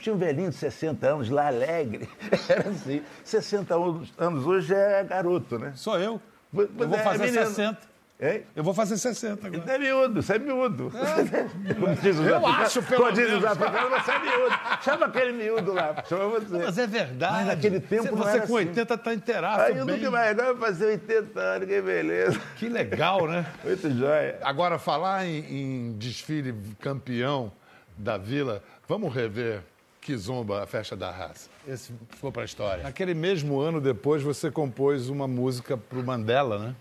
Tinha 0.00 0.14
um 0.14 0.18
velhinho 0.18 0.50
de 0.50 0.56
60 0.56 1.06
anos 1.06 1.28
lá, 1.30 1.48
alegre. 1.48 2.08
Era 2.48 2.68
assim. 2.70 3.02
60 3.24 3.74
anos, 4.18 4.46
hoje 4.46 4.74
é 4.74 5.04
garoto, 5.04 5.58
né? 5.58 5.72
Sou 5.74 5.98
eu. 5.98 6.20
Mas 6.52 6.68
Eu 6.78 6.88
vou 6.88 6.98
é 6.98 7.02
fazer 7.02 7.24
menino. 7.24 7.46
60. 7.46 7.94
Hein? 8.20 8.44
Eu 8.54 8.62
vou 8.62 8.72
fazer 8.72 8.96
60 8.96 9.44
agora. 9.48 9.60
Você 9.64 9.70
é 9.72 9.78
miúdo, 9.78 10.22
você 10.22 10.34
é 10.34 10.38
miúdo. 10.38 10.92
Como 11.74 11.96
diz 11.96 12.16
os 12.16 12.26
Eu 12.26 12.36
africanos- 12.36 12.60
acho, 12.66 12.82
pelo 12.84 13.02
como 13.02 13.12
diz 13.12 13.32
os 13.32 13.44
africanos, 13.44 13.90
você 14.04 14.10
é 14.12 14.18
miúdo. 14.20 14.54
Chama 14.82 15.06
aquele 15.06 15.32
miúdo 15.32 15.72
lá, 15.74 16.04
chama 16.08 16.28
você. 16.28 16.58
Mas 16.64 16.78
é 16.78 16.86
verdade. 16.86 17.32
Mas 17.34 17.46
naquele 17.48 17.80
tempo 17.80 18.02
Você, 18.04 18.10
não 18.12 18.16
você 18.18 18.38
com 18.38 18.44
assim. 18.44 18.68
80 18.68 18.94
está 18.94 19.14
inteiraço 19.14 19.60
Aí 19.62 19.76
eu 19.76 19.84
bem. 19.84 19.96
nunca 19.96 20.10
mais, 20.12 20.30
agora 20.30 20.48
eu 20.50 20.56
fazer 20.58 20.86
80 20.86 21.40
anos, 21.40 21.68
que 21.68 21.82
beleza. 21.82 22.40
Que 22.56 22.68
legal, 22.68 23.26
né? 23.26 23.46
Muito 23.64 23.90
jóia. 23.90 24.38
Agora, 24.42 24.78
falar 24.78 25.26
em, 25.26 25.38
em 25.38 25.92
desfile 25.98 26.54
campeão 26.80 27.50
da 27.98 28.16
Vila, 28.16 28.62
vamos 28.88 29.12
rever 29.12 29.62
Kizomba, 30.00 30.62
a 30.62 30.66
festa 30.66 30.94
da 30.94 31.10
raça. 31.10 31.48
Esse 31.66 31.92
ficou 32.10 32.30
para 32.30 32.42
a 32.42 32.44
história. 32.44 32.82
Naquele 32.82 33.14
mesmo 33.14 33.58
ano 33.58 33.80
depois, 33.80 34.22
você 34.22 34.50
compôs 34.50 35.08
uma 35.08 35.26
música 35.26 35.76
para 35.76 35.98
o 35.98 36.04
Mandela, 36.04 36.58
né? 36.58 36.76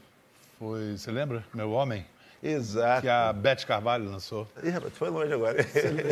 Foi, 0.59 0.97
você 0.97 1.09
lembra? 1.09 1.45
Meu 1.53 1.71
Homem? 1.71 2.05
Exato. 2.43 3.03
Que 3.03 3.07
a 3.07 3.31
Beth 3.31 3.65
Carvalho 3.65 4.03
lançou. 4.11 4.45
Ih, 4.61 4.69
rapaz, 4.69 4.93
foi 4.97 5.09
longe 5.09 5.31
agora. 5.31 5.65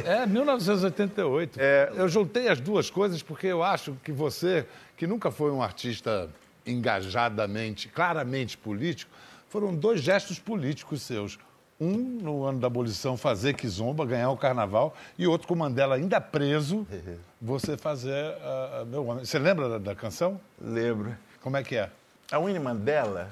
É, 0.05 0.25
1988. 0.25 1.60
É. 1.60 1.91
Eu 1.93 2.07
juntei 2.07 2.48
as 2.48 2.62
duas 2.62 2.89
coisas 2.89 3.21
porque 3.21 3.48
eu 3.48 3.62
acho 3.62 3.98
que 4.01 4.13
você, 4.13 4.65
que 4.95 5.05
nunca 5.05 5.29
foi 5.29 5.51
um 5.51 5.62
artista 5.62 6.29
engajadamente, 6.65 7.89
claramente 7.89 8.57
político, 8.57 9.12
foram 9.50 9.75
dois 9.75 10.01
gestos 10.01 10.39
políticos 10.39 11.01
seus. 11.01 11.38
Um 11.82 11.98
no 11.98 12.46
ano 12.46 12.60
da 12.60 12.68
abolição 12.68 13.18
fazer 13.18 13.56
Kizomba, 13.56 14.06
ganhar 14.06 14.30
o 14.30 14.38
carnaval, 14.38 14.96
e 15.18 15.26
outro 15.26 15.48
com 15.48 15.56
Mandela 15.56 15.96
ainda 15.96 16.22
preso, 16.22 16.86
você 17.42 17.76
fazer 17.76 18.36
uh, 18.36 18.86
Meu 18.86 19.04
Homem. 19.08 19.26
Você 19.26 19.40
lembra 19.40 19.68
da, 19.68 19.78
da, 19.80 19.96
canção? 19.96 20.40
Lembro. 20.62 21.18
Como 21.42 21.58
é 21.58 21.64
que 21.64 21.76
é? 21.76 21.90
A 22.32 22.38
Winnie 22.38 22.60
Mandela, 22.60 23.32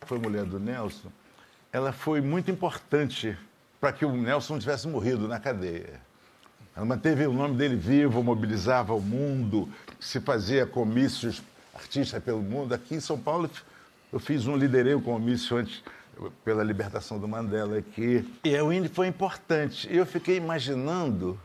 que 0.00 0.06
foi 0.06 0.18
mulher 0.18 0.46
do 0.46 0.58
Nelson, 0.58 1.10
ela 1.70 1.92
foi 1.92 2.22
muito 2.22 2.50
importante 2.50 3.36
para 3.78 3.92
que 3.92 4.06
o 4.06 4.12
Nelson 4.16 4.58
tivesse 4.58 4.88
morrido 4.88 5.28
na 5.28 5.38
cadeia. 5.38 6.00
Ela 6.74 6.86
manteve 6.86 7.26
o 7.26 7.34
nome 7.34 7.54
dele 7.54 7.76
vivo, 7.76 8.22
mobilizava 8.22 8.94
o 8.94 9.00
mundo, 9.02 9.68
se 10.00 10.20
fazia 10.20 10.64
comícios 10.64 11.42
artistas 11.74 12.22
pelo 12.24 12.40
mundo. 12.40 12.72
Aqui 12.72 12.94
em 12.94 13.00
São 13.00 13.18
Paulo, 13.18 13.50
eu 14.10 14.18
fiz 14.18 14.46
um, 14.46 14.56
liderei 14.56 14.94
o 14.94 15.02
comício 15.02 15.58
antes 15.58 15.82
pela 16.44 16.62
libertação 16.62 17.18
do 17.18 17.26
Mandela 17.26 17.78
aqui. 17.78 18.28
E 18.44 18.56
a 18.56 18.64
Winnie 18.64 18.88
foi 18.88 19.06
importante. 19.06 19.88
Eu 19.90 20.04
fiquei 20.04 20.36
imaginando 20.36 21.38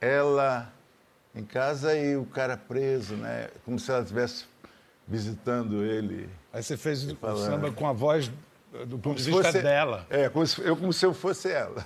ela 0.00 0.72
em 1.34 1.44
casa 1.44 1.96
e 1.96 2.16
o 2.16 2.24
cara 2.24 2.56
preso, 2.56 3.14
né? 3.14 3.48
Como 3.64 3.78
se 3.78 3.90
ela 3.90 4.02
estivesse 4.02 4.44
visitando 5.06 5.84
ele. 5.84 6.28
Aí 6.52 6.62
você 6.62 6.76
fez 6.76 7.04
o 7.04 7.36
samba 7.36 7.70
com 7.70 7.86
a 7.86 7.92
voz 7.92 8.30
do 8.86 8.98
ponto 8.98 9.16
de 9.16 9.24
vista 9.24 9.42
fosse, 9.42 9.62
dela. 9.62 10.06
É, 10.08 10.28
como 10.28 10.46
se, 10.46 10.60
eu 10.60 10.76
como 10.76 10.92
se 10.92 11.04
eu 11.04 11.12
fosse 11.12 11.50
ela. 11.50 11.84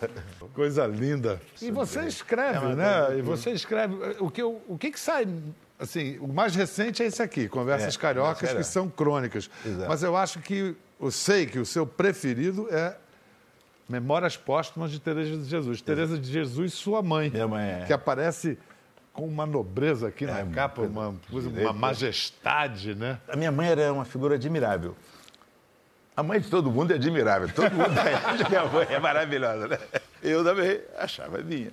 Coisa 0.52 0.86
linda. 0.86 1.40
E 1.60 1.70
você 1.70 2.02
escreve, 2.02 2.72
é 2.72 2.74
né? 2.74 3.18
E 3.18 3.22
você 3.22 3.50
escreve. 3.50 3.94
O 4.20 4.30
que, 4.30 4.42
o 4.42 4.76
que, 4.78 4.90
que 4.90 5.00
sai. 5.00 5.26
Assim, 5.78 6.18
o 6.18 6.28
mais 6.28 6.54
recente 6.54 7.02
é 7.02 7.06
esse 7.06 7.22
aqui, 7.22 7.48
Conversas 7.48 7.96
é, 7.96 7.98
Cariocas, 7.98 8.52
que 8.52 8.62
são 8.62 8.88
crônicas. 8.88 9.50
Exato. 9.66 9.88
Mas 9.88 10.02
eu 10.02 10.16
acho 10.16 10.38
que, 10.38 10.76
eu 11.04 11.10
sei 11.10 11.44
que 11.44 11.58
o 11.58 11.66
seu 11.66 11.86
preferido 11.86 12.66
é 12.70 12.96
Memórias 13.86 14.38
Póstumas 14.38 14.90
de 14.90 14.98
Teresa 14.98 15.36
de 15.36 15.44
Jesus. 15.44 15.76
Exato. 15.76 15.84
Teresa 15.84 16.18
de 16.18 16.32
Jesus, 16.32 16.72
sua 16.72 17.02
mãe. 17.02 17.28
Minha 17.28 17.46
mãe 17.46 17.62
é. 17.62 17.84
Que 17.86 17.92
aparece 17.92 18.58
com 19.12 19.26
uma 19.28 19.44
nobreza 19.44 20.08
aqui 20.08 20.24
na 20.24 20.40
é, 20.40 20.46
capa, 20.46 20.80
uma, 20.80 21.14
uma 21.30 21.72
majestade, 21.74 22.94
né? 22.94 23.18
A 23.28 23.36
minha 23.36 23.52
mãe 23.52 23.68
era 23.68 23.92
uma 23.92 24.06
figura 24.06 24.36
admirável. 24.36 24.96
A 26.16 26.22
mãe 26.22 26.40
de 26.40 26.48
todo 26.48 26.70
mundo 26.70 26.92
é 26.92 26.94
admirável. 26.94 27.50
Todo 27.54 27.70
mundo 27.72 27.92
acha 28.24 28.44
que 28.44 28.56
a 28.56 28.64
mãe 28.64 28.86
é 28.88 28.98
maravilhosa, 28.98 29.68
né? 29.68 29.78
Eu 30.22 30.42
também 30.42 30.80
achava 30.96 31.38
minha. 31.38 31.70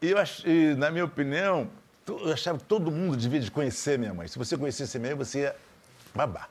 E, 0.00 0.10
eu 0.10 0.16
e, 0.46 0.74
na 0.74 0.90
minha 0.90 1.04
opinião, 1.04 1.68
eu 2.06 2.32
achava 2.32 2.56
que 2.56 2.64
todo 2.64 2.90
mundo 2.90 3.14
devia 3.14 3.40
de 3.40 3.50
conhecer 3.50 3.98
minha 3.98 4.14
mãe. 4.14 4.26
Se 4.26 4.38
você 4.38 4.56
conhecesse 4.56 4.98
minha 4.98 5.14
mãe, 5.14 5.26
você 5.26 5.40
ia 5.40 5.56
babar. 6.14 6.48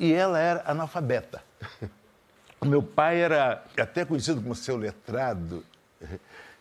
E 0.00 0.14
ela 0.14 0.38
era 0.38 0.62
analfabeta. 0.64 1.42
O 2.58 2.64
meu 2.64 2.82
pai 2.82 3.20
era 3.20 3.62
até 3.78 4.02
conhecido 4.02 4.40
como 4.40 4.54
seu 4.54 4.78
letrado. 4.78 5.62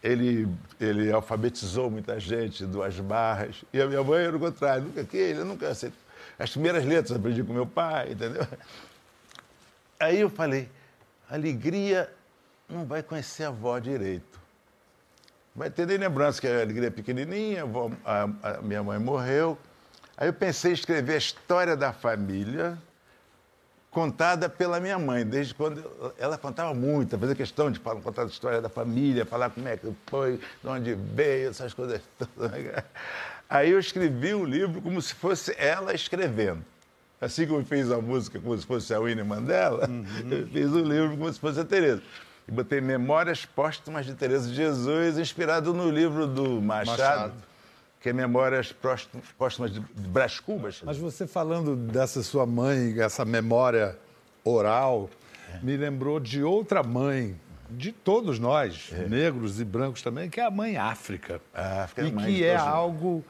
Ele, 0.03 0.47
ele 0.79 1.09
alfabetizou 1.11 1.89
muita 1.89 2.19
gente, 2.19 2.65
duas 2.65 2.99
barras. 2.99 3.63
E 3.73 3.81
a 3.81 3.87
minha 3.87 4.03
mãe 4.03 4.25
era 4.25 4.35
o 4.35 4.39
contrário. 4.39 4.83
Nunca 4.83 5.05
que 5.05 5.15
ele 5.15 5.43
nunca 5.45 5.69
aceitou. 5.69 5.99
As 6.37 6.51
primeiras 6.51 6.85
letras 6.85 7.17
aprendi 7.17 7.43
com 7.43 7.53
meu 7.53 7.65
pai, 7.65 8.11
entendeu? 8.11 8.45
Aí 9.99 10.19
eu 10.19 10.29
falei, 10.29 10.69
alegria 11.29 12.09
não 12.69 12.85
vai 12.85 13.01
conhecer 13.01 13.45
a 13.45 13.47
avó 13.49 13.79
direito. 13.79 14.39
Vai 15.55 15.69
ter 15.69 15.87
nem 15.87 15.97
lembrança 15.97 16.39
que 16.39 16.47
a 16.47 16.61
alegria 16.61 16.87
é 16.87 16.91
pequenininha, 16.91 17.63
a, 18.05 18.23
a, 18.23 18.57
a 18.57 18.61
minha 18.61 18.83
mãe 18.83 18.99
morreu. 18.99 19.57
Aí 20.17 20.27
eu 20.27 20.33
pensei 20.33 20.71
em 20.71 20.73
escrever 20.73 21.13
a 21.13 21.17
história 21.17 21.75
da 21.75 21.91
família 21.91 22.77
contada 23.91 24.47
pela 24.47 24.79
minha 24.79 24.99
mãe, 24.99 25.25
desde 25.25 25.53
quando 25.53 25.83
ela 26.17 26.37
contava 26.37 26.73
muito, 26.73 27.17
fazia 27.17 27.35
questão 27.35 27.71
de 27.71 27.79
contar 27.79 28.23
a 28.23 28.25
história 28.25 28.61
da 28.61 28.69
família, 28.69 29.25
falar 29.25 29.49
como 29.49 29.67
é 29.67 29.77
que 29.77 29.91
foi, 30.05 30.37
de 30.37 30.67
onde 30.67 30.93
veio, 30.93 31.49
essas 31.49 31.73
coisas 31.73 32.01
todas. 32.17 32.51
Aí 33.49 33.71
eu 33.71 33.79
escrevi 33.79 34.35
um 34.35 34.45
livro 34.45 34.79
como 34.79 35.01
se 35.01 35.15
fosse 35.15 35.55
ela 35.57 35.93
escrevendo. 35.93 36.63
Assim 37.19 37.47
como 37.47 37.65
fez 37.65 37.91
a 37.91 37.99
música 37.99 38.39
como 38.39 38.57
se 38.57 38.65
fosse 38.65 38.93
a 38.93 38.99
Winnie 38.99 39.23
Mandela, 39.23 39.89
uhum. 39.89 40.05
eu 40.31 40.47
fiz 40.47 40.71
o 40.71 40.79
livro 40.79 41.17
como 41.17 41.33
se 41.33 41.39
fosse 41.39 41.59
a 41.59 41.65
Tereza. 41.65 42.01
E 42.47 42.51
botei 42.51 42.79
Memórias 42.79 43.43
Póstumas 43.43 44.05
de 44.05 44.13
Tereza 44.13 44.47
de 44.47 44.55
Jesus, 44.55 45.17
inspirado 45.17 45.73
no 45.73 45.89
livro 45.89 46.27
do 46.27 46.61
Machado, 46.61 46.97
Machado. 46.97 47.33
Que 47.99 48.09
é 48.09 48.13
Memórias 48.13 48.73
Póstumas 49.37 49.73
de 49.73 49.79
Brás 49.79 50.39
Cubas. 50.39 50.81
Mas 50.83 50.97
você 50.97 51.27
falando 51.27 51.75
dessa 51.75 52.23
sua 52.23 52.45
mãe, 52.45 52.99
essa 52.99 53.25
memória 53.25 53.97
oral, 54.43 55.09
é. 55.53 55.59
me 55.61 55.75
lembrou 55.75 56.19
de 56.19 56.41
outra 56.41 56.81
mãe, 56.81 57.35
de 57.69 57.91
todos 57.91 58.39
nós, 58.39 58.91
é. 58.93 59.07
negros 59.07 59.59
e 59.59 59.65
brancos 59.65 60.01
também, 60.01 60.29
que 60.29 60.39
é 60.39 60.45
a 60.45 60.51
mãe 60.51 60.77
África. 60.77 61.41
A 61.53 61.83
África 61.83 62.21
é 62.21 62.29
e 62.29 62.35
que 62.35 62.43
é 62.43 62.55
algo 62.55 63.23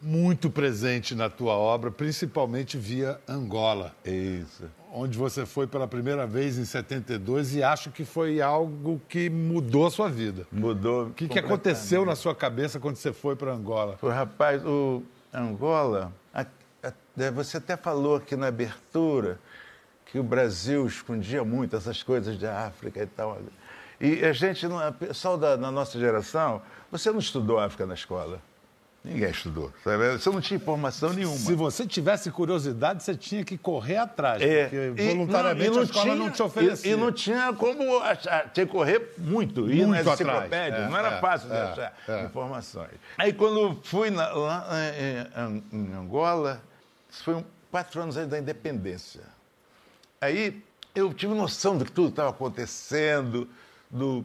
muito 0.00 0.50
presente 0.50 1.14
na 1.14 1.28
tua 1.28 1.54
obra, 1.54 1.90
principalmente 1.90 2.76
via 2.76 3.18
Angola. 3.26 3.94
Isso. 4.04 4.64
Onde 4.92 5.18
você 5.18 5.44
foi 5.44 5.66
pela 5.66 5.88
primeira 5.88 6.26
vez 6.26 6.58
em 6.58 6.64
72 6.64 7.56
e 7.56 7.62
acho 7.62 7.90
que 7.90 8.04
foi 8.04 8.40
algo 8.40 9.00
que 9.08 9.28
mudou 9.28 9.86
a 9.86 9.90
sua 9.90 10.08
vida. 10.08 10.46
Mudou. 10.52 11.06
O 11.06 11.10
que, 11.10 11.28
que 11.28 11.38
aconteceu 11.38 12.04
na 12.04 12.14
sua 12.14 12.34
cabeça 12.34 12.78
quando 12.78 12.96
você 12.96 13.12
foi 13.12 13.36
para 13.36 13.52
Angola? 13.52 13.96
Foi, 13.96 14.12
rapaz, 14.12 14.64
o 14.64 15.02
Angola, 15.32 16.12
a, 16.32 16.46
a, 16.82 16.92
é, 17.18 17.30
você 17.30 17.56
até 17.56 17.76
falou 17.76 18.16
aqui 18.16 18.36
na 18.36 18.46
abertura 18.46 19.38
que 20.06 20.18
o 20.18 20.22
Brasil 20.22 20.86
escondia 20.86 21.44
muito 21.44 21.76
essas 21.76 22.02
coisas 22.02 22.38
de 22.38 22.46
África 22.46 23.02
e 23.02 23.06
tal. 23.06 23.38
E 24.00 24.24
a 24.24 24.32
gente, 24.32 24.66
o 24.66 24.92
pessoal 24.92 25.36
da, 25.36 25.56
da 25.56 25.70
nossa 25.70 25.98
geração, 25.98 26.62
você 26.90 27.10
não 27.10 27.18
estudou 27.18 27.58
África 27.58 27.84
na 27.86 27.94
escola. 27.94 28.40
Ninguém 29.06 29.30
estudou. 29.30 29.72
Sabe? 29.84 30.18
Você 30.18 30.30
não 30.30 30.40
tinha 30.40 30.56
informação 30.56 31.12
nenhuma. 31.12 31.36
Se 31.36 31.54
você 31.54 31.86
tivesse 31.86 32.28
curiosidade, 32.28 33.04
você 33.04 33.14
tinha 33.14 33.44
que 33.44 33.56
correr 33.56 33.98
atrás, 33.98 34.42
é, 34.42 34.64
porque 34.64 35.04
voluntariamente 35.04 35.64
e 35.64 35.70
não, 35.70 35.72
e 35.72 35.76
não 35.76 35.80
a 35.80 35.84
escola 35.84 36.04
tinha, 36.04 36.16
não 36.16 36.30
te 36.30 36.42
oferecia. 36.42 36.90
E, 36.90 36.94
e, 36.94 36.96
não 36.96 37.12
tinha 37.12 37.52
como 37.52 37.98
achar, 38.00 38.50
tinha 38.50 38.66
que 38.66 38.72
correr 38.72 39.14
muito, 39.16 39.60
muito 39.60 39.72
ir 39.72 39.86
nas 39.86 40.04
enciclopédias, 40.04 40.82
é, 40.82 40.88
não 40.88 40.98
era 40.98 41.08
é, 41.08 41.20
fácil 41.20 41.48
de 41.48 41.54
é, 41.54 41.60
achar 41.60 41.96
é. 42.08 42.24
informações. 42.24 42.90
Aí 43.16 43.32
quando 43.32 43.78
fui 43.84 44.10
na, 44.10 44.28
lá 44.32 44.66
em, 45.72 45.76
em 45.78 45.94
Angola, 45.94 46.60
isso 47.08 47.22
foi 47.22 47.34
um, 47.36 47.44
quatro 47.70 48.00
anos 48.00 48.16
antes 48.16 48.30
da 48.30 48.38
independência. 48.40 49.22
Aí 50.20 50.64
eu 50.96 51.14
tive 51.14 51.32
noção 51.32 51.78
do 51.78 51.84
que 51.84 51.92
tudo 51.92 52.08
estava 52.08 52.30
acontecendo, 52.30 53.48
do 53.88 54.24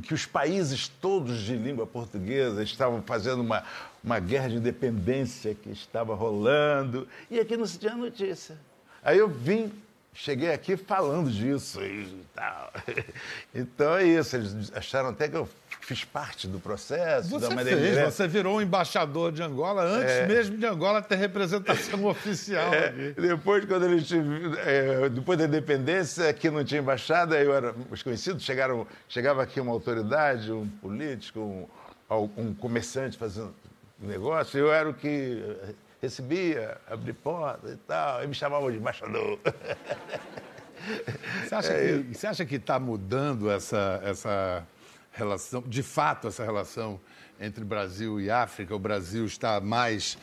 que 0.00 0.14
os 0.14 0.26
países 0.26 0.88
todos 0.88 1.40
de 1.40 1.56
língua 1.56 1.86
portuguesa 1.86 2.62
estavam 2.62 3.02
fazendo 3.02 3.40
uma, 3.40 3.64
uma 4.02 4.18
guerra 4.18 4.48
de 4.48 4.56
independência 4.56 5.54
que 5.54 5.70
estava 5.70 6.14
rolando, 6.14 7.08
e 7.30 7.38
aqui 7.38 7.56
não 7.56 7.66
se 7.66 7.78
tinha 7.78 7.94
notícia. 7.94 8.58
Aí 9.02 9.18
eu 9.18 9.28
vim, 9.28 9.72
cheguei 10.12 10.52
aqui 10.52 10.76
falando 10.76 11.30
disso 11.30 11.82
e 11.82 12.24
tal. 12.34 12.72
Então 13.54 13.96
é 13.96 14.04
isso, 14.04 14.36
eles 14.36 14.72
acharam 14.74 15.10
até 15.10 15.28
que 15.28 15.36
eu 15.36 15.48
fiz 15.88 16.04
parte 16.04 16.46
do 16.46 16.60
processo. 16.60 17.30
Você 17.30 17.48
da 17.48 17.62
fez, 17.62 17.80
direta. 17.80 18.10
você 18.10 18.28
virou 18.28 18.58
um 18.58 18.60
embaixador 18.60 19.32
de 19.32 19.42
Angola 19.42 19.82
antes 19.82 20.12
é. 20.12 20.26
mesmo 20.26 20.58
de 20.58 20.66
Angola 20.66 21.00
ter 21.00 21.16
representação 21.16 22.04
oficial 22.04 22.74
é. 22.74 23.12
Depois, 23.12 23.64
quando 23.64 23.86
eles 23.86 24.06
é, 24.66 25.08
depois 25.08 25.38
da 25.38 25.46
independência, 25.46 26.28
aqui 26.28 26.50
não 26.50 26.62
tinha 26.62 26.82
embaixada, 26.82 27.40
eu 27.40 27.54
era 27.54 27.74
os 27.90 28.02
conhecidos, 28.02 28.42
chegaram, 28.42 28.86
chegava 29.08 29.42
aqui 29.42 29.58
uma 29.60 29.72
autoridade, 29.72 30.52
um 30.52 30.68
político, 30.68 31.40
um, 31.40 32.30
um 32.36 32.54
comerciante 32.54 33.16
fazendo 33.16 33.54
negócio, 33.98 34.58
eu 34.58 34.70
era 34.70 34.90
o 34.90 34.94
que 34.94 35.42
recebia, 36.02 36.76
abria 36.86 37.14
porta 37.14 37.66
e 37.70 37.76
tal, 37.76 38.22
e 38.22 38.26
me 38.26 38.34
chamavam 38.34 38.70
de 38.70 38.76
embaixador. 38.76 39.38
Você 41.44 41.54
acha 41.54 41.72
é, 42.44 42.44
que 42.44 42.46
que 42.46 42.56
está 42.56 42.78
mudando 42.78 43.50
essa, 43.50 44.00
essa 44.04 44.66
relação, 45.12 45.62
de 45.66 45.82
fato, 45.82 46.28
essa 46.28 46.44
relação 46.44 47.00
entre 47.40 47.64
Brasil 47.64 48.20
e 48.20 48.30
África? 48.30 48.74
O 48.74 48.78
Brasil 48.78 49.24
está 49.26 49.60
mais. 49.60 50.18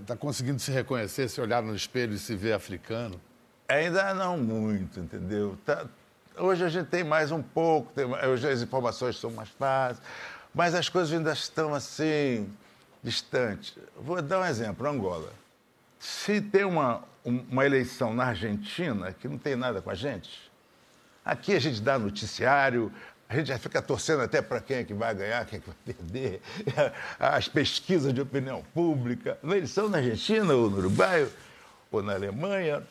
Está 0.00 0.14
é, 0.14 0.16
conseguindo 0.16 0.60
se 0.60 0.70
reconhecer, 0.70 1.28
se 1.28 1.40
olhar 1.40 1.62
no 1.62 1.74
espelho 1.74 2.14
e 2.14 2.18
se 2.18 2.36
ver 2.36 2.52
africano? 2.52 3.20
Ainda 3.68 4.14
não 4.14 4.38
muito, 4.38 5.00
entendeu? 5.00 5.58
Tá, 5.64 5.86
hoje 6.36 6.64
a 6.64 6.68
gente 6.68 6.86
tem 6.86 7.04
mais 7.04 7.30
um 7.32 7.42
pouco, 7.42 7.92
tem, 7.92 8.04
hoje 8.04 8.48
as 8.48 8.62
informações 8.62 9.18
são 9.18 9.30
mais 9.30 9.48
fáceis. 9.48 10.00
Mas 10.54 10.74
as 10.74 10.88
coisas 10.88 11.12
ainda 11.12 11.32
estão 11.32 11.74
assim, 11.74 12.48
distantes. 13.02 13.76
Vou 13.96 14.20
dar 14.20 14.40
um 14.40 14.44
exemplo: 14.44 14.88
Angola. 14.88 15.32
Se 15.98 16.40
tem 16.40 16.64
uma, 16.64 17.02
uma 17.24 17.66
eleição 17.66 18.14
na 18.14 18.24
Argentina 18.24 19.12
que 19.12 19.28
não 19.28 19.36
tem 19.36 19.54
nada 19.54 19.82
com 19.82 19.90
a 19.90 19.94
gente, 19.94 20.50
aqui 21.24 21.54
a 21.54 21.58
gente 21.58 21.80
dá 21.80 21.98
noticiário, 21.98 22.90
a 23.30 23.36
gente 23.36 23.46
já 23.46 23.58
fica 23.60 23.80
torcendo 23.80 24.22
até 24.22 24.42
para 24.42 24.60
quem 24.60 24.78
é 24.78 24.84
que 24.84 24.92
vai 24.92 25.14
ganhar, 25.14 25.46
quem 25.46 25.58
é 25.58 25.62
que 25.62 25.68
vai 25.68 25.76
perder, 25.94 26.42
as 27.16 27.46
pesquisas 27.46 28.12
de 28.12 28.20
opinião 28.20 28.64
pública. 28.74 29.38
Na 29.40 29.56
eleição 29.56 29.88
na 29.88 29.98
Argentina, 29.98 30.52
ou 30.52 30.68
no 30.68 30.78
Uruguai, 30.78 31.28
ou 31.92 32.02
na 32.02 32.14
Alemanha, 32.14 32.82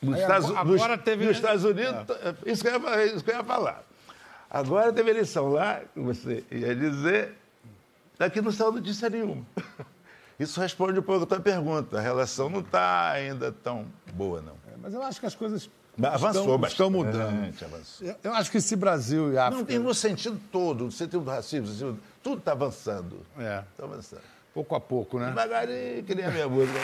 Nos 0.00 0.14
Aí, 0.14 0.22
Estados, 0.22 0.50
agora 0.56 0.96
nos, 0.96 1.04
teve- 1.04 1.26
nos 1.26 1.36
Estados 1.36 1.62
Unidos, 1.62 2.06
isso, 2.46 2.62
que 2.62 2.68
eu 2.68 2.72
ia, 2.72 2.80
falar, 2.80 3.04
isso 3.04 3.22
que 3.22 3.30
eu 3.30 3.36
ia 3.36 3.44
falar. 3.44 3.84
Agora 4.48 4.90
teve 4.94 5.10
eleição 5.10 5.50
lá, 5.50 5.82
você 5.94 6.42
ia 6.50 6.74
dizer, 6.74 7.34
daqui 8.18 8.40
não 8.40 8.52
saiu 8.52 8.72
notícia 8.72 9.10
nenhuma. 9.10 9.44
Isso 10.38 10.60
responde 10.60 10.98
um 10.98 11.02
pouco 11.02 11.24
a 11.24 11.26
tua 11.26 11.40
pergunta. 11.40 11.96
A 11.96 12.00
relação 12.02 12.50
não 12.50 12.60
está 12.60 13.10
ainda 13.10 13.50
tão 13.50 13.86
boa, 14.12 14.42
não. 14.42 14.52
Mas 14.82 14.92
eu 14.92 15.02
acho 15.02 15.18
que 15.18 15.24
as 15.24 15.34
coisas 15.34 15.70
avançou 16.02 16.42
estão, 16.42 16.58
bastante. 16.58 16.70
estão 16.72 16.90
mudando. 16.90 17.54
avançou. 17.64 18.06
Eu- 18.08 18.16
Eu 18.24 18.34
acho 18.34 18.50
que 18.50 18.60
se 18.60 18.76
Brasil 18.76 19.32
e 19.32 19.38
África, 19.38 19.58
Não, 19.58 19.64
tem 19.64 19.78
no 19.78 19.94
sentido 19.94 20.40
todo, 20.52 20.84
no 20.84 20.92
sentido 20.92 21.20
do 21.20 21.30
racismo, 21.30 21.66
sentido- 21.66 21.98
tudo 22.22 22.38
está 22.38 22.52
avançando. 22.52 23.20
É. 23.38 23.62
Está 23.72 23.84
avançando. 23.84 24.22
pouco 24.52 24.74
a 24.74 24.80
pouco, 24.80 25.18
né? 25.18 25.26
Devagarinho, 25.28 26.02
que 26.04 26.14
nem 26.14 26.24
a 26.24 26.30
minha 26.30 26.48
música. 26.48 26.78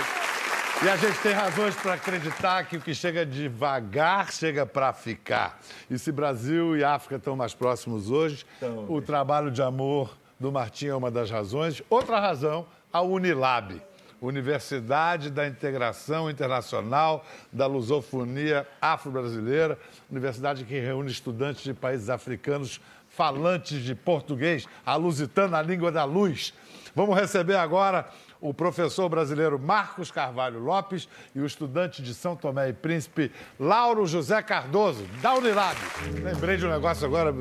E 0.84 0.88
a 0.88 0.96
gente 0.96 1.18
tem 1.20 1.32
razões 1.32 1.74
para 1.76 1.94
acreditar 1.94 2.64
que 2.64 2.76
o 2.76 2.80
que 2.80 2.94
chega 2.94 3.24
devagar 3.24 4.32
chega 4.32 4.66
para 4.66 4.92
ficar. 4.92 5.58
E 5.90 5.98
se 5.98 6.10
Brasil 6.12 6.76
e 6.76 6.82
África 6.84 7.16
estão 7.16 7.36
mais 7.36 7.54
próximos 7.54 8.10
hoje, 8.10 8.44
Estão. 8.54 8.86
o 8.90 9.00
trabalho 9.00 9.50
de 9.50 9.62
amor 9.62 10.16
do 10.40 10.50
Martim 10.50 10.86
é 10.88 10.94
uma 10.94 11.10
das 11.10 11.30
razões. 11.30 11.80
Outra 11.88 12.18
razão, 12.18 12.66
a 12.92 13.00
Unilab, 13.00 13.80
Universidade 14.22 15.30
da 15.30 15.46
Integração 15.46 16.30
Internacional 16.30 17.26
da 17.52 17.66
Lusofonia 17.66 18.66
Afro-Brasileira, 18.80 19.76
universidade 20.08 20.64
que 20.64 20.78
reúne 20.78 21.10
estudantes 21.10 21.64
de 21.64 21.74
países 21.74 22.08
africanos 22.08 22.80
falantes 23.08 23.82
de 23.82 23.94
português, 23.94 24.66
a 24.86 24.94
lusitana, 24.94 25.58
a 25.58 25.62
língua 25.62 25.92
da 25.92 26.04
luz. 26.04 26.54
Vamos 26.94 27.18
receber 27.18 27.56
agora 27.56 28.08
o 28.40 28.52
professor 28.52 29.08
brasileiro 29.08 29.58
Marcos 29.58 30.10
Carvalho 30.10 30.58
Lopes 30.58 31.08
e 31.34 31.40
o 31.40 31.46
estudante 31.46 32.02
de 32.02 32.12
São 32.14 32.34
Tomé 32.34 32.70
e 32.70 32.72
Príncipe, 32.72 33.30
Lauro 33.58 34.06
José 34.06 34.42
Cardoso, 34.42 35.04
da 35.22 35.34
Unilab. 35.34 35.76
Lembrei 36.22 36.56
de 36.56 36.66
um 36.66 36.70
negócio 36.70 37.06
agora, 37.06 37.32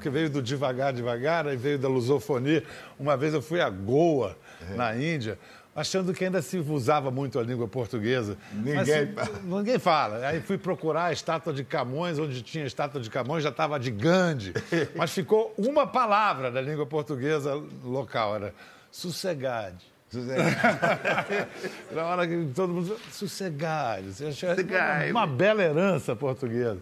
que 0.00 0.08
veio 0.08 0.30
do 0.30 0.40
devagar, 0.40 0.92
devagar, 0.92 1.46
e 1.46 1.56
veio 1.56 1.78
da 1.78 1.88
lusofonia. 1.88 2.62
Uma 2.98 3.16
vez 3.16 3.34
eu 3.34 3.42
fui 3.42 3.60
a 3.60 3.68
Goa, 3.68 4.36
na 4.76 4.96
Índia, 4.96 5.38
achando 5.74 6.14
que 6.14 6.24
ainda 6.24 6.40
se 6.40 6.58
usava 6.58 7.10
muito 7.10 7.38
a 7.38 7.42
língua 7.42 7.66
portuguesa. 7.66 8.36
Ninguém 8.52 9.12
Mas. 9.14 9.42
Ninguém 9.42 9.78
fala. 9.78 10.26
Aí 10.26 10.40
fui 10.40 10.56
procurar 10.56 11.06
a 11.06 11.12
estátua 11.12 11.52
de 11.52 11.64
Camões, 11.64 12.18
onde 12.18 12.42
tinha 12.42 12.64
a 12.64 12.66
estátua 12.66 13.00
de 13.00 13.10
Camões, 13.10 13.42
já 13.42 13.50
estava 13.50 13.78
de 13.78 13.90
Gandhi. 13.90 14.52
Mas 14.94 15.12
ficou 15.12 15.52
uma 15.58 15.86
palavra 15.86 16.50
da 16.50 16.60
língua 16.60 16.86
portuguesa 16.86 17.60
local, 17.84 18.36
era 18.36 18.54
sossegade. 18.90 19.94
Na 21.92 22.04
hora 22.04 22.26
que 22.26 22.48
todo 22.54 22.72
mundo. 22.72 22.96
Achou 23.08 23.28
Sossegade. 23.28 25.10
Uma 25.10 25.26
bela 25.26 25.62
herança 25.62 26.14
portuguesa. 26.14 26.80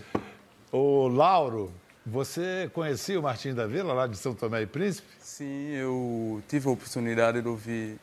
Ô, 0.72 1.06
Lauro, 1.06 1.70
você 2.06 2.70
conhecia 2.72 3.20
o 3.20 3.22
Martim 3.22 3.52
da 3.52 3.66
Vila, 3.66 3.92
lá 3.92 4.06
de 4.06 4.16
São 4.16 4.34
Tomé 4.34 4.62
e 4.62 4.66
Príncipe? 4.66 5.06
Sim, 5.20 5.72
eu 5.72 6.42
tive 6.48 6.66
a 6.66 6.72
oportunidade 6.72 7.42
de 7.42 7.48
ouvir 7.48 7.98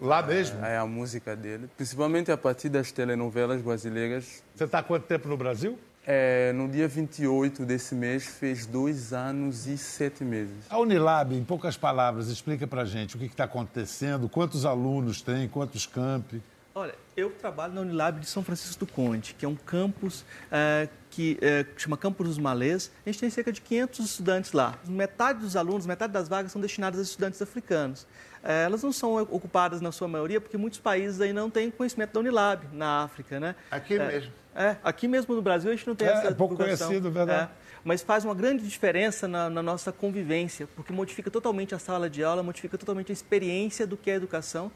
Lá 0.00 0.22
mesmo. 0.22 0.64
eh, 0.64 0.76
a 0.78 0.86
música 0.86 1.36
dele, 1.36 1.68
principalmente 1.76 2.32
a 2.32 2.36
partir 2.36 2.68
das 2.68 2.90
telenovelas 2.90 3.60
brasileiras. 3.60 4.42
Você 4.54 4.64
está 4.64 4.78
há 4.78 4.82
quanto 4.82 5.04
tempo 5.04 5.28
no 5.28 5.36
Brasil? 5.36 5.78
Eh, 6.06 6.52
no 6.54 6.66
dia 6.66 6.88
28 6.88 7.64
desse 7.66 7.94
mês, 7.94 8.24
fez 8.26 8.64
dois 8.64 9.12
anos 9.12 9.66
e 9.66 9.76
sete 9.76 10.24
meses. 10.24 10.56
A 10.70 10.78
Unilab, 10.78 11.34
em 11.34 11.44
poucas 11.44 11.76
palavras, 11.76 12.28
explica 12.28 12.66
pra 12.66 12.84
gente 12.86 13.16
o 13.16 13.18
que 13.18 13.26
está 13.26 13.44
acontecendo, 13.44 14.26
quantos 14.28 14.64
alunos 14.64 15.20
tem, 15.20 15.46
quantos 15.48 15.84
campi. 15.86 16.42
Olha, 16.74 16.94
eu 17.16 17.30
trabalho 17.32 17.74
na 17.74 17.82
Unilab 17.82 18.20
de 18.20 18.26
São 18.26 18.42
Francisco 18.42 18.86
do 18.86 18.90
Conde, 18.92 19.34
que 19.34 19.44
é 19.44 19.48
um 19.48 19.56
campus 19.56 20.24
eh, 20.50 20.88
que 21.10 21.36
eh, 21.42 21.66
chama 21.76 21.96
Campus 21.96 22.28
dos 22.28 22.38
Malês. 22.38 22.90
A 23.04 23.10
gente 23.10 23.18
tem 23.20 23.28
cerca 23.30 23.52
de 23.52 23.60
500 23.60 23.98
estudantes 24.06 24.52
lá. 24.52 24.78
Metade 24.86 25.40
dos 25.40 25.56
alunos, 25.56 25.84
metade 25.86 26.12
das 26.12 26.28
vagas 26.28 26.52
são 26.52 26.60
destinadas 26.60 27.00
a 27.00 27.02
estudantes 27.02 27.42
africanos. 27.42 28.06
Eh, 28.44 28.62
elas 28.64 28.82
não 28.82 28.92
são 28.92 29.16
ocupadas 29.20 29.80
na 29.80 29.90
sua 29.92 30.06
maioria 30.08 30.40
porque 30.40 30.56
muitos 30.56 30.78
países 30.78 31.20
aí 31.20 31.32
não 31.32 31.50
têm 31.50 31.70
conhecimento 31.70 32.12
da 32.12 32.20
Unilab 32.20 32.64
na 32.72 33.02
África, 33.02 33.40
né? 33.40 33.54
Aqui 33.70 33.94
Eh, 33.94 34.06
mesmo. 34.06 34.32
É, 34.54 34.76
aqui 34.82 35.06
mesmo 35.06 35.34
no 35.34 35.42
Brasil 35.42 35.70
a 35.70 35.74
gente 35.74 35.86
não 35.86 35.94
tem 35.94 36.08
É, 36.08 36.12
essa 36.12 36.28
é 36.28 36.34
pouco 36.34 36.54
divulgação. 36.54 36.88
conhecido, 36.88 37.10
verdade. 37.10 37.50
É, 37.52 37.70
mas 37.84 38.02
faz 38.02 38.24
uma 38.24 38.34
grande 38.34 38.66
diferença 38.66 39.26
na, 39.28 39.48
na 39.50 39.62
nossa 39.62 39.90
convivência, 39.92 40.68
porque 40.74 40.92
modifica 40.92 41.30
totalmente 41.30 41.74
a 41.74 41.78
sala 41.78 42.10
de 42.10 42.22
aula, 42.24 42.42
modifica 42.42 42.76
totalmente 42.76 43.10
a 43.10 43.12
experiência 43.12 43.86
do 43.86 43.96
que 43.96 44.10
é 44.10 44.14
a 44.14 44.16
educação. 44.16 44.70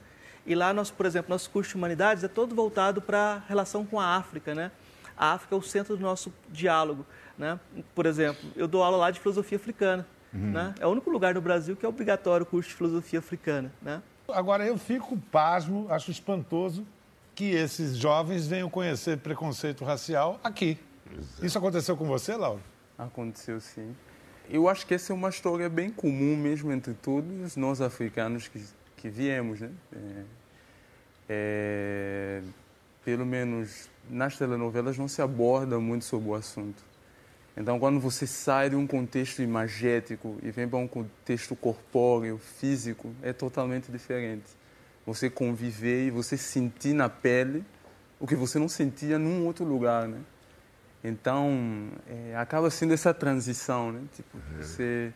E 0.46 0.54
lá, 0.54 0.72
nós, 0.74 0.90
por 0.90 1.06
exemplo, 1.06 1.30
nosso 1.30 1.48
curso 1.50 1.70
de 1.70 1.76
humanidades 1.76 2.22
é 2.22 2.28
todo 2.28 2.54
voltado 2.54 3.00
para 3.02 3.18
a 3.18 3.38
relação 3.48 3.84
com 3.84 3.98
a 3.98 4.16
África, 4.16 4.54
né? 4.54 4.70
A 5.16 5.32
África 5.32 5.54
é 5.54 5.58
o 5.58 5.62
centro 5.62 5.96
do 5.96 6.02
nosso 6.02 6.32
diálogo, 6.50 7.06
né? 7.38 7.58
Por 7.94 8.06
exemplo, 8.06 8.50
eu 8.56 8.66
dou 8.66 8.82
aula 8.82 8.96
lá 8.96 9.10
de 9.10 9.20
filosofia 9.20 9.56
africana, 9.56 10.06
né? 10.32 10.74
É 10.80 10.86
o 10.86 10.90
único 10.90 11.10
lugar 11.10 11.34
no 11.34 11.40
Brasil 11.40 11.76
que 11.76 11.86
é 11.86 11.88
obrigatório 11.88 12.44
o 12.44 12.46
curso 12.46 12.68
de 12.68 12.74
filosofia 12.74 13.18
africana, 13.20 13.72
né? 13.80 14.02
Agora, 14.28 14.66
eu 14.66 14.78
fico 14.78 15.16
pasmo, 15.30 15.86
acho 15.90 16.10
espantoso 16.10 16.86
que 17.34 17.50
esses 17.50 17.96
jovens 17.96 18.46
venham 18.46 18.70
conhecer 18.70 19.18
preconceito 19.18 19.84
racial 19.84 20.40
aqui. 20.42 20.78
Isso 21.42 21.58
aconteceu 21.58 21.96
com 21.96 22.06
você, 22.06 22.34
Lauro? 22.34 22.60
Aconteceu 22.98 23.60
sim. 23.60 23.94
Eu 24.48 24.68
acho 24.68 24.86
que 24.86 24.94
essa 24.94 25.12
é 25.12 25.14
uma 25.14 25.28
história 25.28 25.68
bem 25.68 25.90
comum 25.90 26.36
mesmo 26.36 26.72
entre 26.72 26.94
todos 26.94 27.56
nós 27.56 27.80
africanos 27.80 28.48
que, 28.48 28.62
que 28.96 29.08
viemos, 29.08 29.60
né? 29.60 29.70
É, 29.92 30.22
é, 31.28 32.42
pelo 33.04 33.26
menos 33.26 33.88
nas 34.08 34.36
telenovelas 34.36 34.98
não 34.98 35.08
se 35.08 35.20
aborda 35.22 35.78
muito 35.78 36.04
sobre 36.04 36.28
o 36.28 36.34
assunto. 36.34 36.82
Então, 37.56 37.78
quando 37.78 38.00
você 38.00 38.26
sai 38.26 38.70
de 38.70 38.76
um 38.76 38.86
contexto 38.86 39.40
imagético 39.40 40.38
e 40.42 40.50
vem 40.50 40.68
para 40.68 40.78
um 40.78 40.88
contexto 40.88 41.54
corpóreo, 41.54 42.38
físico, 42.38 43.14
é 43.22 43.32
totalmente 43.32 43.92
diferente. 43.92 44.50
Você 45.06 45.30
conviver 45.30 46.06
e 46.06 46.10
você 46.10 46.36
sentir 46.36 46.94
na 46.94 47.08
pele 47.08 47.64
o 48.18 48.26
que 48.26 48.34
você 48.34 48.58
não 48.58 48.68
sentia 48.68 49.18
num 49.18 49.46
outro 49.46 49.64
lugar, 49.64 50.08
né? 50.08 50.18
Então, 51.02 51.90
é, 52.08 52.34
acaba 52.36 52.70
sendo 52.70 52.94
essa 52.94 53.12
transição, 53.14 53.92
né? 53.92 54.00
Tipo, 54.16 54.38
você... 54.58 55.12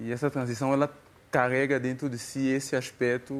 E 0.00 0.10
essa 0.10 0.28
transição, 0.28 0.72
ela 0.72 0.92
carrega 1.36 1.78
dentro 1.78 2.08
de 2.08 2.16
si 2.18 2.48
esse 2.48 2.74
aspecto 2.74 3.34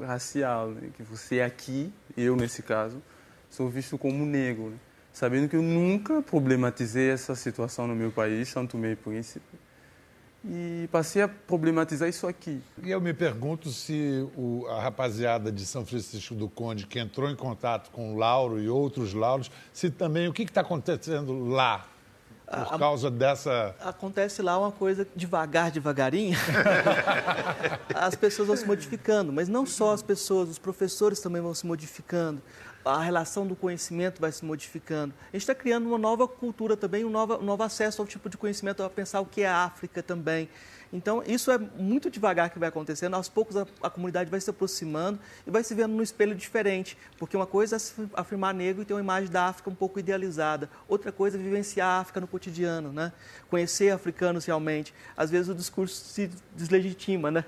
racial, 0.00 0.68
né? 0.70 0.88
Que 0.96 1.02
você 1.02 1.42
aqui, 1.42 1.92
eu 2.16 2.34
nesse 2.34 2.62
caso, 2.62 3.02
sou 3.50 3.68
visto 3.68 3.98
como 3.98 4.24
negro, 4.24 4.70
né? 4.70 4.76
Sabendo 5.12 5.50
que 5.50 5.56
eu 5.56 5.60
nunca 5.60 6.22
problematizei 6.22 7.10
essa 7.10 7.34
situação 7.34 7.86
no 7.86 7.94
meu 7.94 8.10
país, 8.10 8.48
Santo 8.48 8.78
Meio 8.78 8.96
Príncipe, 8.96 9.44
e 10.42 10.88
passei 10.90 11.20
a 11.20 11.28
problematizar 11.28 12.08
isso 12.08 12.26
aqui. 12.26 12.58
E 12.82 12.90
eu 12.90 13.02
me 13.02 13.12
pergunto 13.12 13.68
se 13.68 14.26
o- 14.34 14.66
a 14.70 14.80
rapaziada 14.80 15.52
de 15.52 15.66
São 15.66 15.84
Francisco 15.84 16.34
do 16.34 16.48
Conde, 16.48 16.86
que 16.86 16.98
entrou 16.98 17.28
em 17.28 17.36
contato 17.36 17.90
com 17.90 18.14
o 18.14 18.16
Lauro 18.16 18.58
e 18.62 18.66
outros 18.70 19.12
Lauros, 19.12 19.50
se 19.74 19.90
também 19.90 20.26
o 20.26 20.32
que 20.32 20.44
está 20.44 20.62
acontecendo 20.62 21.44
lá 21.48 21.86
por 22.52 22.74
A- 22.74 22.78
causa 22.78 23.10
dessa. 23.10 23.74
acontece 23.80 24.42
lá 24.42 24.58
uma 24.58 24.70
coisa 24.70 25.06
devagar, 25.16 25.70
devagarinho. 25.70 26.36
as 27.94 28.14
pessoas 28.14 28.48
vão 28.48 28.56
se 28.56 28.66
modificando, 28.66 29.32
mas 29.32 29.48
não 29.48 29.64
só 29.66 29.92
as 29.92 30.02
pessoas, 30.02 30.48
os 30.50 30.58
professores 30.58 31.20
também 31.20 31.40
vão 31.40 31.54
se 31.54 31.66
modificando. 31.66 32.42
A 32.84 33.00
relação 33.00 33.46
do 33.46 33.54
conhecimento 33.54 34.20
vai 34.20 34.32
se 34.32 34.44
modificando. 34.44 35.14
A 35.32 35.36
gente 35.36 35.42
está 35.42 35.54
criando 35.54 35.86
uma 35.86 35.98
nova 35.98 36.26
cultura 36.26 36.76
também, 36.76 37.04
um 37.04 37.10
novo, 37.10 37.36
um 37.36 37.42
novo 37.44 37.62
acesso 37.62 38.02
ao 38.02 38.08
tipo 38.08 38.28
de 38.28 38.36
conhecimento, 38.36 38.82
a 38.82 38.90
pensar 38.90 39.20
o 39.20 39.26
que 39.26 39.42
é 39.42 39.46
a 39.48 39.64
África 39.64 40.02
também. 40.02 40.48
Então, 40.92 41.22
isso 41.26 41.50
é 41.50 41.58
muito 41.58 42.10
devagar 42.10 42.50
que 42.50 42.58
vai 42.58 42.68
acontecendo. 42.68 43.14
Aos 43.14 43.28
poucos, 43.28 43.56
a, 43.56 43.66
a 43.82 43.88
comunidade 43.88 44.30
vai 44.30 44.40
se 44.40 44.50
aproximando 44.50 45.18
e 45.46 45.50
vai 45.50 45.64
se 45.64 45.74
vendo 45.74 45.92
num 45.92 46.02
espelho 46.02 46.34
diferente. 46.34 46.98
Porque 47.18 47.36
uma 47.36 47.46
coisa 47.46 47.76
é 47.76 47.80
afirmar 48.14 48.52
negro 48.52 48.82
e 48.82 48.84
ter 48.84 48.92
uma 48.92 49.00
imagem 49.00 49.30
da 49.30 49.46
África 49.46 49.70
um 49.70 49.74
pouco 49.74 49.98
idealizada. 49.98 50.68
Outra 50.86 51.10
coisa 51.10 51.38
é 51.38 51.40
vivenciar 51.40 51.88
a 51.88 52.00
África 52.00 52.20
no 52.20 52.26
cotidiano, 52.26 52.92
né? 52.92 53.12
Conhecer 53.48 53.90
africanos 53.90 54.44
realmente. 54.44 54.92
Às 55.16 55.30
vezes, 55.30 55.48
o 55.48 55.54
discurso 55.54 55.94
se 55.94 56.30
deslegitima, 56.54 57.30
né? 57.30 57.44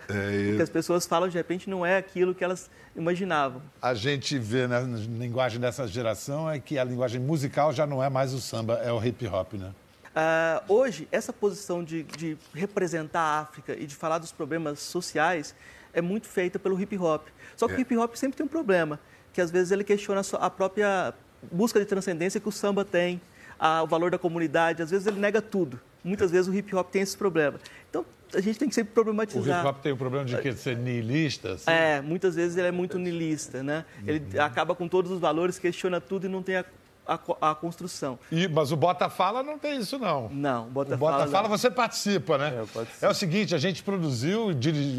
Porque 0.49 0.63
as 0.63 0.71
pessoas 0.71 1.07
falam, 1.07 1.29
de 1.29 1.37
repente, 1.37 1.69
não 1.69 1.85
é 1.85 1.99
aquilo 1.99 2.35
que 2.35 2.43
elas 2.43 2.71
imaginavam. 2.97 3.61
A 3.83 3.93
gente 3.93 4.39
vê 4.39 4.67
na 4.67 4.81
linguagem 4.81 5.61
dessa 5.61 5.87
geração 5.87 6.49
é 6.49 6.59
que 6.59 6.79
a 6.79 6.85
linguagem 6.85 7.21
musical 7.21 7.73
já 7.73 7.87
não 7.87 8.03
é 8.03 8.09
mais 8.09 8.33
o 8.33 8.41
samba, 8.41 8.75
é 8.85 8.93
o 8.93 9.05
hip 9.05 9.27
hop, 9.27 9.55
né? 9.55 9.73
Ah, 10.15 10.63
hoje, 10.69 11.09
essa 11.11 11.33
posição 11.33 11.83
de, 11.83 12.05
de 12.05 12.37
representar 12.55 13.21
a 13.21 13.41
África 13.41 13.75
e 13.79 13.87
de 13.87 13.95
falar 13.97 14.19
dos 14.19 14.31
problemas 14.33 14.79
sociais 14.79 15.55
é 15.93 16.01
muito 16.01 16.27
feita 16.29 16.59
pelo 16.59 16.81
hip 16.81 16.97
hop. 16.99 17.27
Só 17.57 17.67
que 17.69 17.75
o 17.75 17.81
hip 17.81 17.97
hop 17.97 18.15
sempre 18.15 18.37
tem 18.37 18.47
um 18.47 18.49
problema, 18.49 18.99
que 19.33 19.41
às 19.41 19.51
vezes 19.51 19.73
ele 19.73 19.83
questiona 19.85 20.23
a 20.41 20.51
própria 20.51 21.13
busca 21.51 21.79
de 21.81 21.87
transcendência 21.87 22.41
que 22.41 22.49
o 22.49 22.53
samba 22.53 22.85
tem, 22.85 23.21
a- 23.59 23.83
o 23.83 23.87
valor 23.87 24.11
da 24.11 24.19
comunidade, 24.19 24.83
às 24.83 24.91
vezes 24.91 25.07
ele 25.07 25.19
nega 25.19 25.43
tudo. 25.43 25.81
Muitas 26.03 26.31
vezes 26.31 26.49
o 26.49 26.55
hip 26.55 26.75
hop 26.77 26.91
tem 26.91 27.03
esse 27.03 27.17
problema. 27.17 27.59
Então, 27.89 28.05
a 28.35 28.41
gente 28.41 28.59
tem 28.59 28.69
que 28.69 28.75
sempre 28.75 28.91
O 28.91 28.95
problematizar. 28.95 29.61
hip 29.61 29.69
hop 29.69 29.81
tem 29.83 29.93
o 29.93 29.97
problema 29.97 30.25
de 30.27 30.37
que 30.39 30.53
ser 30.53 30.77
niilista. 30.77 31.53
assim. 31.55 31.71
É, 31.71 32.01
muitas 32.01 32.35
vezes 32.35 32.57
ele 32.57 32.67
é 32.69 32.73
muito 32.73 32.99
niilista, 32.99 33.63
né? 33.63 33.85
Ele 34.07 34.23
acaba 34.39 34.75
com 34.75 34.87
todos 34.87 35.11
os 35.11 35.19
valores, 35.21 35.59
questiona 35.59 36.01
tudo 36.01 36.27
e 36.27 36.29
não 36.29 36.43
tem 36.43 36.57
a 36.57 36.65
a, 37.07 37.19
a 37.51 37.55
construção. 37.55 38.19
E- 38.31 38.49
mas 38.49 38.73
o 38.73 38.77
Bota 38.77 39.09
Fala 39.09 39.43
não 39.43 39.59
tem 39.59 39.79
isso, 39.79 39.99
não. 39.99 40.29
Não, 40.31 40.67
Bota 40.67 40.95
o 40.95 40.99
Bota 40.99 41.19
Fala 41.19 41.31
Fala 41.31 41.49
não. 41.49 41.57
você 41.57 41.71
participa, 41.71 42.39
né? 42.39 42.49
É, 42.49 42.67
participo. 42.67 43.05
É 43.05 43.09
o 43.09 43.15
seguinte, 43.15 43.55
a 43.55 43.59
gente 43.59 43.83
produziu 43.83 44.49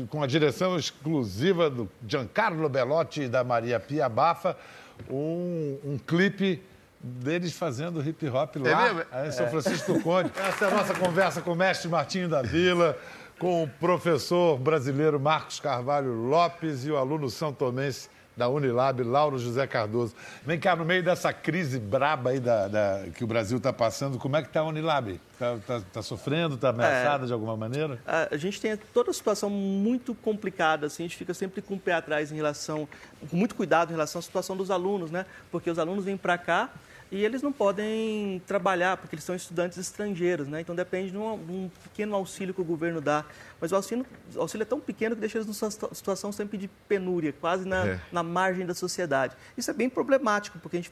com 0.10 0.22
a 0.24 0.28
direção 0.28 0.78
exclusiva 0.78 1.70
do 1.70 1.90
Giancarlo 2.08 2.68
Belotti 2.70 3.22
e 3.24 3.28
da 3.28 3.44
Maria 3.44 3.80
Pia 3.80 4.08
Bafa 4.10 4.56
um, 5.10 5.78
um 5.84 5.98
clipe 5.98 6.62
deles 7.02 7.54
fazendo 7.54 8.02
hip 8.08 8.28
hop 8.30 8.56
lá 8.56 8.84
mesmo? 8.84 9.06
em 9.28 9.32
São 9.32 9.48
Francisco 9.48 9.94
do 9.94 10.02
Conde. 10.02 10.32
Essa 10.40 10.66
é 10.66 10.68
a 10.68 10.72
nossa 10.72 10.94
conversa 10.96 11.42
com 11.42 11.52
o 11.52 11.56
mestre 11.56 11.88
Martinho 11.88 12.28
da 12.28 12.42
Vila, 12.42 12.98
com 13.38 13.64
o 13.64 13.68
professor 13.68 14.58
brasileiro 14.58 15.20
Marcos 15.20 15.60
Carvalho 15.60 16.14
Lopes 16.14 16.86
e 16.86 16.92
o 16.92 16.98
aluno 16.98 17.30
são 17.30 17.54
tomense 17.54 18.10
da 18.36 18.50
Unilab, 18.50 19.02
Lauro 19.04 19.38
José 19.40 19.66
Cardoso. 19.66 20.14
Vem 20.46 20.60
cá, 20.60 20.76
no 20.76 20.84
meio 20.84 21.02
dessa 21.04 21.32
crise 21.32 21.80
braba 21.80 22.32
aí 22.32 22.40
da, 22.40 22.68
da- 22.68 23.04
que 23.16 23.24
o 23.24 23.28
Brasil 23.28 23.58
está 23.58 23.72
passando, 23.72 24.18
como 24.18 24.36
é 24.36 24.42
que 24.42 24.48
está 24.50 24.60
a 24.60 24.64
Unilab? 24.66 25.20
Está 25.68 26.02
sofrendo, 26.02 26.56
está 26.56 26.70
ameaçada 26.70 27.26
de 27.28 27.34
alguma 27.34 27.56
maneira? 27.56 28.00
A 28.06 28.26
a 28.32 28.38
gente 28.38 28.60
tem 28.60 28.76
toda 28.94 29.12
a 29.12 29.14
situação 29.14 29.50
muito 29.50 30.14
complicada, 30.16 30.88
assim, 30.88 31.04
a 31.04 31.08
gente 31.08 31.18
fica 31.18 31.34
sempre 31.34 31.62
com 31.62 31.76
o 31.76 31.80
pé 31.80 31.94
atrás 31.94 32.32
em 32.32 32.36
relação, 32.36 32.88
com 33.30 33.36
muito 33.38 33.56
cuidado 33.56 33.90
em 33.90 33.94
relação 33.94 34.20
à 34.20 34.22
situação 34.22 34.58
dos 34.58 34.70
alunos, 34.72 35.12
né? 35.12 35.26
Porque 35.52 35.70
os 35.70 35.80
alunos 35.80 36.04
vêm 36.04 36.18
para 36.18 36.38
cá 36.38 36.70
e 37.12 37.24
eles 37.24 37.42
não 37.42 37.52
podem 37.52 38.42
trabalhar, 38.48 38.98
porque 38.98 39.16
eles 39.16 39.24
são 39.24 39.36
estudantes 39.36 39.78
estrangeiros, 39.78 40.48
né? 40.48 40.62
Então 40.62 40.76
depende 40.76 41.12
de 41.12 41.18
um, 41.18 41.38
de 41.38 41.52
um 41.52 41.72
pequeno 41.84 42.16
auxílio 42.16 42.54
que 42.54 42.62
o 42.62 42.64
governo 42.66 43.00
dá. 43.00 43.24
Mas 43.62 43.72
o 43.72 43.76
auxílio, 43.76 44.06
o 44.36 44.42
auxílio 44.42 44.64
é 44.64 44.66
tão 44.66 44.80
pequeno 44.80 45.16
que 45.16 45.22
deixa 45.22 45.38
eles 45.38 45.48
numa 45.48 45.72
situa- 45.72 45.94
situação 45.94 46.32
sempre 46.32 46.58
de 46.58 46.68
penúria, 46.88 47.32
quase 47.40 47.68
na, 47.68 47.86
É. 47.88 48.00
na 48.12 48.24
margem 48.24 48.66
da 48.66 48.74
sociedade. 48.74 49.36
Isso 49.56 49.70
é 49.70 49.74
bem 49.74 49.90
problemático, 49.90 50.58
porque 50.60 50.78
a 50.78 50.82
gente 50.82 50.92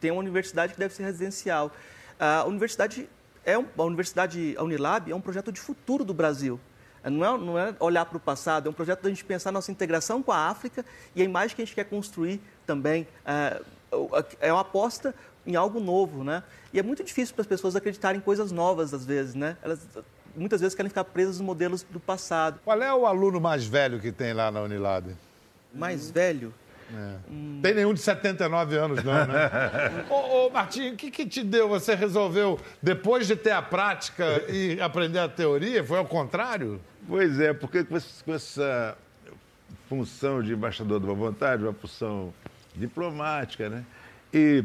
tem 0.00 0.10
uma 0.10 0.20
universidade 0.20 0.72
que 0.72 0.78
deve 0.78 0.94
ser 0.94 1.04
residencial. 1.04 1.70
A 2.18 2.44
universidade 2.44 3.08
é 3.44 3.58
um, 3.58 3.66
a 3.76 3.82
universidade 3.82 4.54
a 4.58 4.62
Unilab 4.62 5.10
é 5.10 5.14
um 5.14 5.20
projeto 5.20 5.52
de 5.52 5.60
futuro 5.60 6.04
do 6.04 6.14
Brasil. 6.14 6.58
Não 7.04 7.24
é, 7.24 7.38
não 7.38 7.58
é 7.58 7.74
olhar 7.80 8.04
para 8.04 8.16
o 8.16 8.20
passado, 8.20 8.68
é 8.68 8.70
um 8.70 8.72
projeto 8.72 9.02
da 9.02 9.08
gente 9.08 9.24
pensar 9.24 9.50
nossa 9.50 9.72
integração 9.72 10.22
com 10.22 10.30
a 10.30 10.48
África 10.48 10.84
e 11.16 11.20
a 11.22 11.24
imagem 11.24 11.54
que 11.56 11.62
a 11.62 11.64
gente 11.64 11.74
quer 11.74 11.84
construir 11.84 12.40
também. 12.64 13.06
É, 13.26 13.60
é 14.40 14.52
uma 14.52 14.62
aposta 14.62 15.12
em 15.46 15.56
algo 15.56 15.80
novo, 15.80 16.22
né? 16.24 16.42
E 16.72 16.78
é 16.78 16.82
muito 16.82 17.02
difícil 17.02 17.34
para 17.34 17.42
as 17.42 17.46
pessoas 17.46 17.76
acreditarem 17.76 18.18
em 18.18 18.22
coisas 18.22 18.52
novas, 18.52 18.94
às 18.94 19.04
vezes, 19.04 19.34
né? 19.34 19.56
Elas 19.62 19.86
muitas 20.34 20.60
vezes 20.60 20.74
querem 20.74 20.88
ficar 20.88 21.04
presas 21.04 21.38
nos 21.38 21.46
modelos 21.46 21.84
do 21.90 22.00
passado. 22.00 22.60
Qual 22.64 22.82
é 22.82 22.94
o 22.94 23.06
aluno 23.06 23.40
mais 23.40 23.64
velho 23.64 24.00
que 24.00 24.10
tem 24.10 24.32
lá 24.32 24.50
na 24.50 24.62
Unilab? 24.62 25.14
Mais 25.74 26.10
velho, 26.10 26.52
Tem 27.62 27.74
nenhum 27.74 27.94
de 27.94 28.00
79 28.00 28.76
anos, 28.76 29.02
não, 29.02 29.26
né? 29.26 30.04
ô, 30.10 30.46
ô, 30.46 30.50
Martinho, 30.50 30.92
o 30.92 30.96
que, 30.96 31.10
que 31.10 31.26
te 31.26 31.42
deu? 31.42 31.68
Você 31.68 31.94
resolveu, 31.94 32.60
depois 32.82 33.26
de 33.26 33.34
ter 33.34 33.52
a 33.52 33.62
prática 33.62 34.44
e 34.48 34.80
aprender 34.80 35.18
a 35.18 35.28
teoria, 35.28 35.82
foi 35.82 35.98
ao 35.98 36.04
contrário? 36.04 36.80
Pois 37.08 37.40
é, 37.40 37.52
porque 37.52 37.84
com 37.84 38.34
essa 38.34 38.96
função 39.88 40.42
de 40.42 40.52
embaixador 40.52 41.00
da 41.00 41.06
boa 41.06 41.30
vontade, 41.30 41.62
uma 41.62 41.72
função 41.72 42.32
diplomática, 42.76 43.68
né? 43.68 43.84
E, 44.32 44.64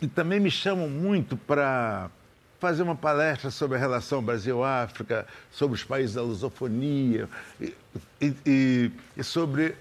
e 0.00 0.06
também 0.06 0.38
me 0.40 0.50
chamam 0.50 0.88
muito 0.88 1.36
para 1.36 2.10
fazer 2.60 2.82
uma 2.82 2.96
palestra 2.96 3.50
sobre 3.50 3.76
a 3.76 3.80
relação 3.80 4.22
Brasil-África, 4.22 5.26
sobre 5.52 5.76
os 5.76 5.84
países 5.84 6.14
da 6.14 6.22
lusofonia 6.22 7.28
e, 7.60 7.74
e- 8.20 8.90
e- 9.16 9.22
sobre 9.24 9.76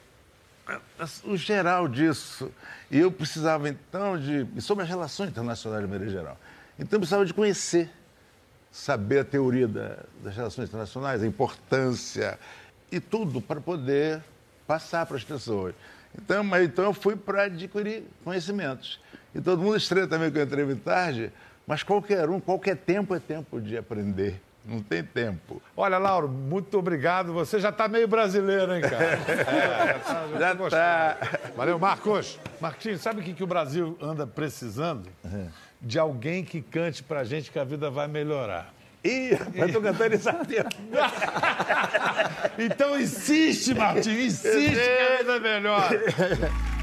o 1.23 1.38
geral 1.38 1.88
disso. 1.88 2.51
E 2.91 2.99
eu 2.99 3.12
precisava, 3.12 3.67
então, 3.69 4.17
de... 4.19 4.45
sobre 4.62 4.84
as 4.84 4.89
relações 4.89 5.30
internacionais 5.30 5.84
de 5.84 5.89
maneira 5.89 6.12
geral. 6.12 6.38
Então, 6.77 6.97
eu 6.97 6.99
precisava 6.99 7.25
de 7.25 7.34
conhecer 7.34 7.89
saber 8.71 9.19
a 9.19 9.23
teoria 9.25 9.67
da- 9.67 9.97
das 10.23 10.36
relações 10.36 10.67
internacionais, 10.69 11.23
a 11.23 11.25
importância 11.27 12.38
e 12.91 12.99
tudo 12.99 13.41
para 13.41 13.60
poder 13.60 14.21
passar 14.67 15.06
para 15.06 15.17
as 15.17 15.23
pessoas. 15.23 15.73
Então, 16.15 16.43
mas, 16.43 16.65
então 16.65 16.85
eu 16.85 16.93
fui 16.93 17.15
para 17.15 17.43
adquirir 17.43 18.03
conhecimentos. 18.23 18.99
E 19.33 19.41
todo 19.41 19.61
mundo 19.61 19.77
estranha 19.77 20.07
também 20.07 20.31
que 20.31 20.37
eu 20.37 20.43
entrei 20.43 20.65
muito 20.65 20.83
tarde, 20.83 21.31
mas 21.65 21.83
qualquer 21.83 22.29
um, 22.29 22.39
qualquer 22.39 22.75
tempo 22.77 23.13
é 23.13 23.19
tempo 23.19 23.59
de 23.59 23.77
aprender. 23.77 24.41
Não 24.67 24.81
tem 24.81 25.01
tempo. 25.01 25.61
Olha, 25.77 25.97
Lauro, 25.97 26.27
muito 26.27 26.77
obrigado. 26.77 27.31
Você 27.31 27.57
já 27.57 27.69
está 27.69 27.87
meio 27.87 28.05
brasileiro, 28.05 28.75
hein, 28.75 28.81
cara? 28.81 29.17
É, 29.47 30.39
já 30.39 30.53
tá, 30.53 30.55
tô 30.55 30.69
tá. 30.69 31.17
gostando. 31.17 31.55
Valeu, 31.55 31.79
Marcos. 31.79 32.37
Marquinhos, 32.59 32.99
sabe 32.99 33.21
o 33.21 33.23
que, 33.23 33.33
que 33.33 33.43
o 33.43 33.47
Brasil 33.47 33.97
anda 34.01 34.27
precisando? 34.27 35.07
De 35.81 35.97
alguém 35.97 36.43
que 36.43 36.61
cante 36.61 37.01
pra 37.01 37.23
gente 37.23 37.49
que 37.49 37.57
a 37.57 37.63
vida 37.63 37.89
vai 37.89 38.09
melhorar. 38.09 38.73
Ih, 39.07 39.37
mas 39.55 39.67
estou 39.67 39.81
cantando 39.81 40.15
isso 40.15 40.27
aqui. 40.29 40.57
Então 42.59 42.99
insiste, 42.99 43.73
Martinho, 43.73 44.19
insiste 44.19 44.71
que 44.71 44.79
a 44.79 45.17
vida 45.19 45.35
é 45.35 45.39
melhor. 45.39 45.89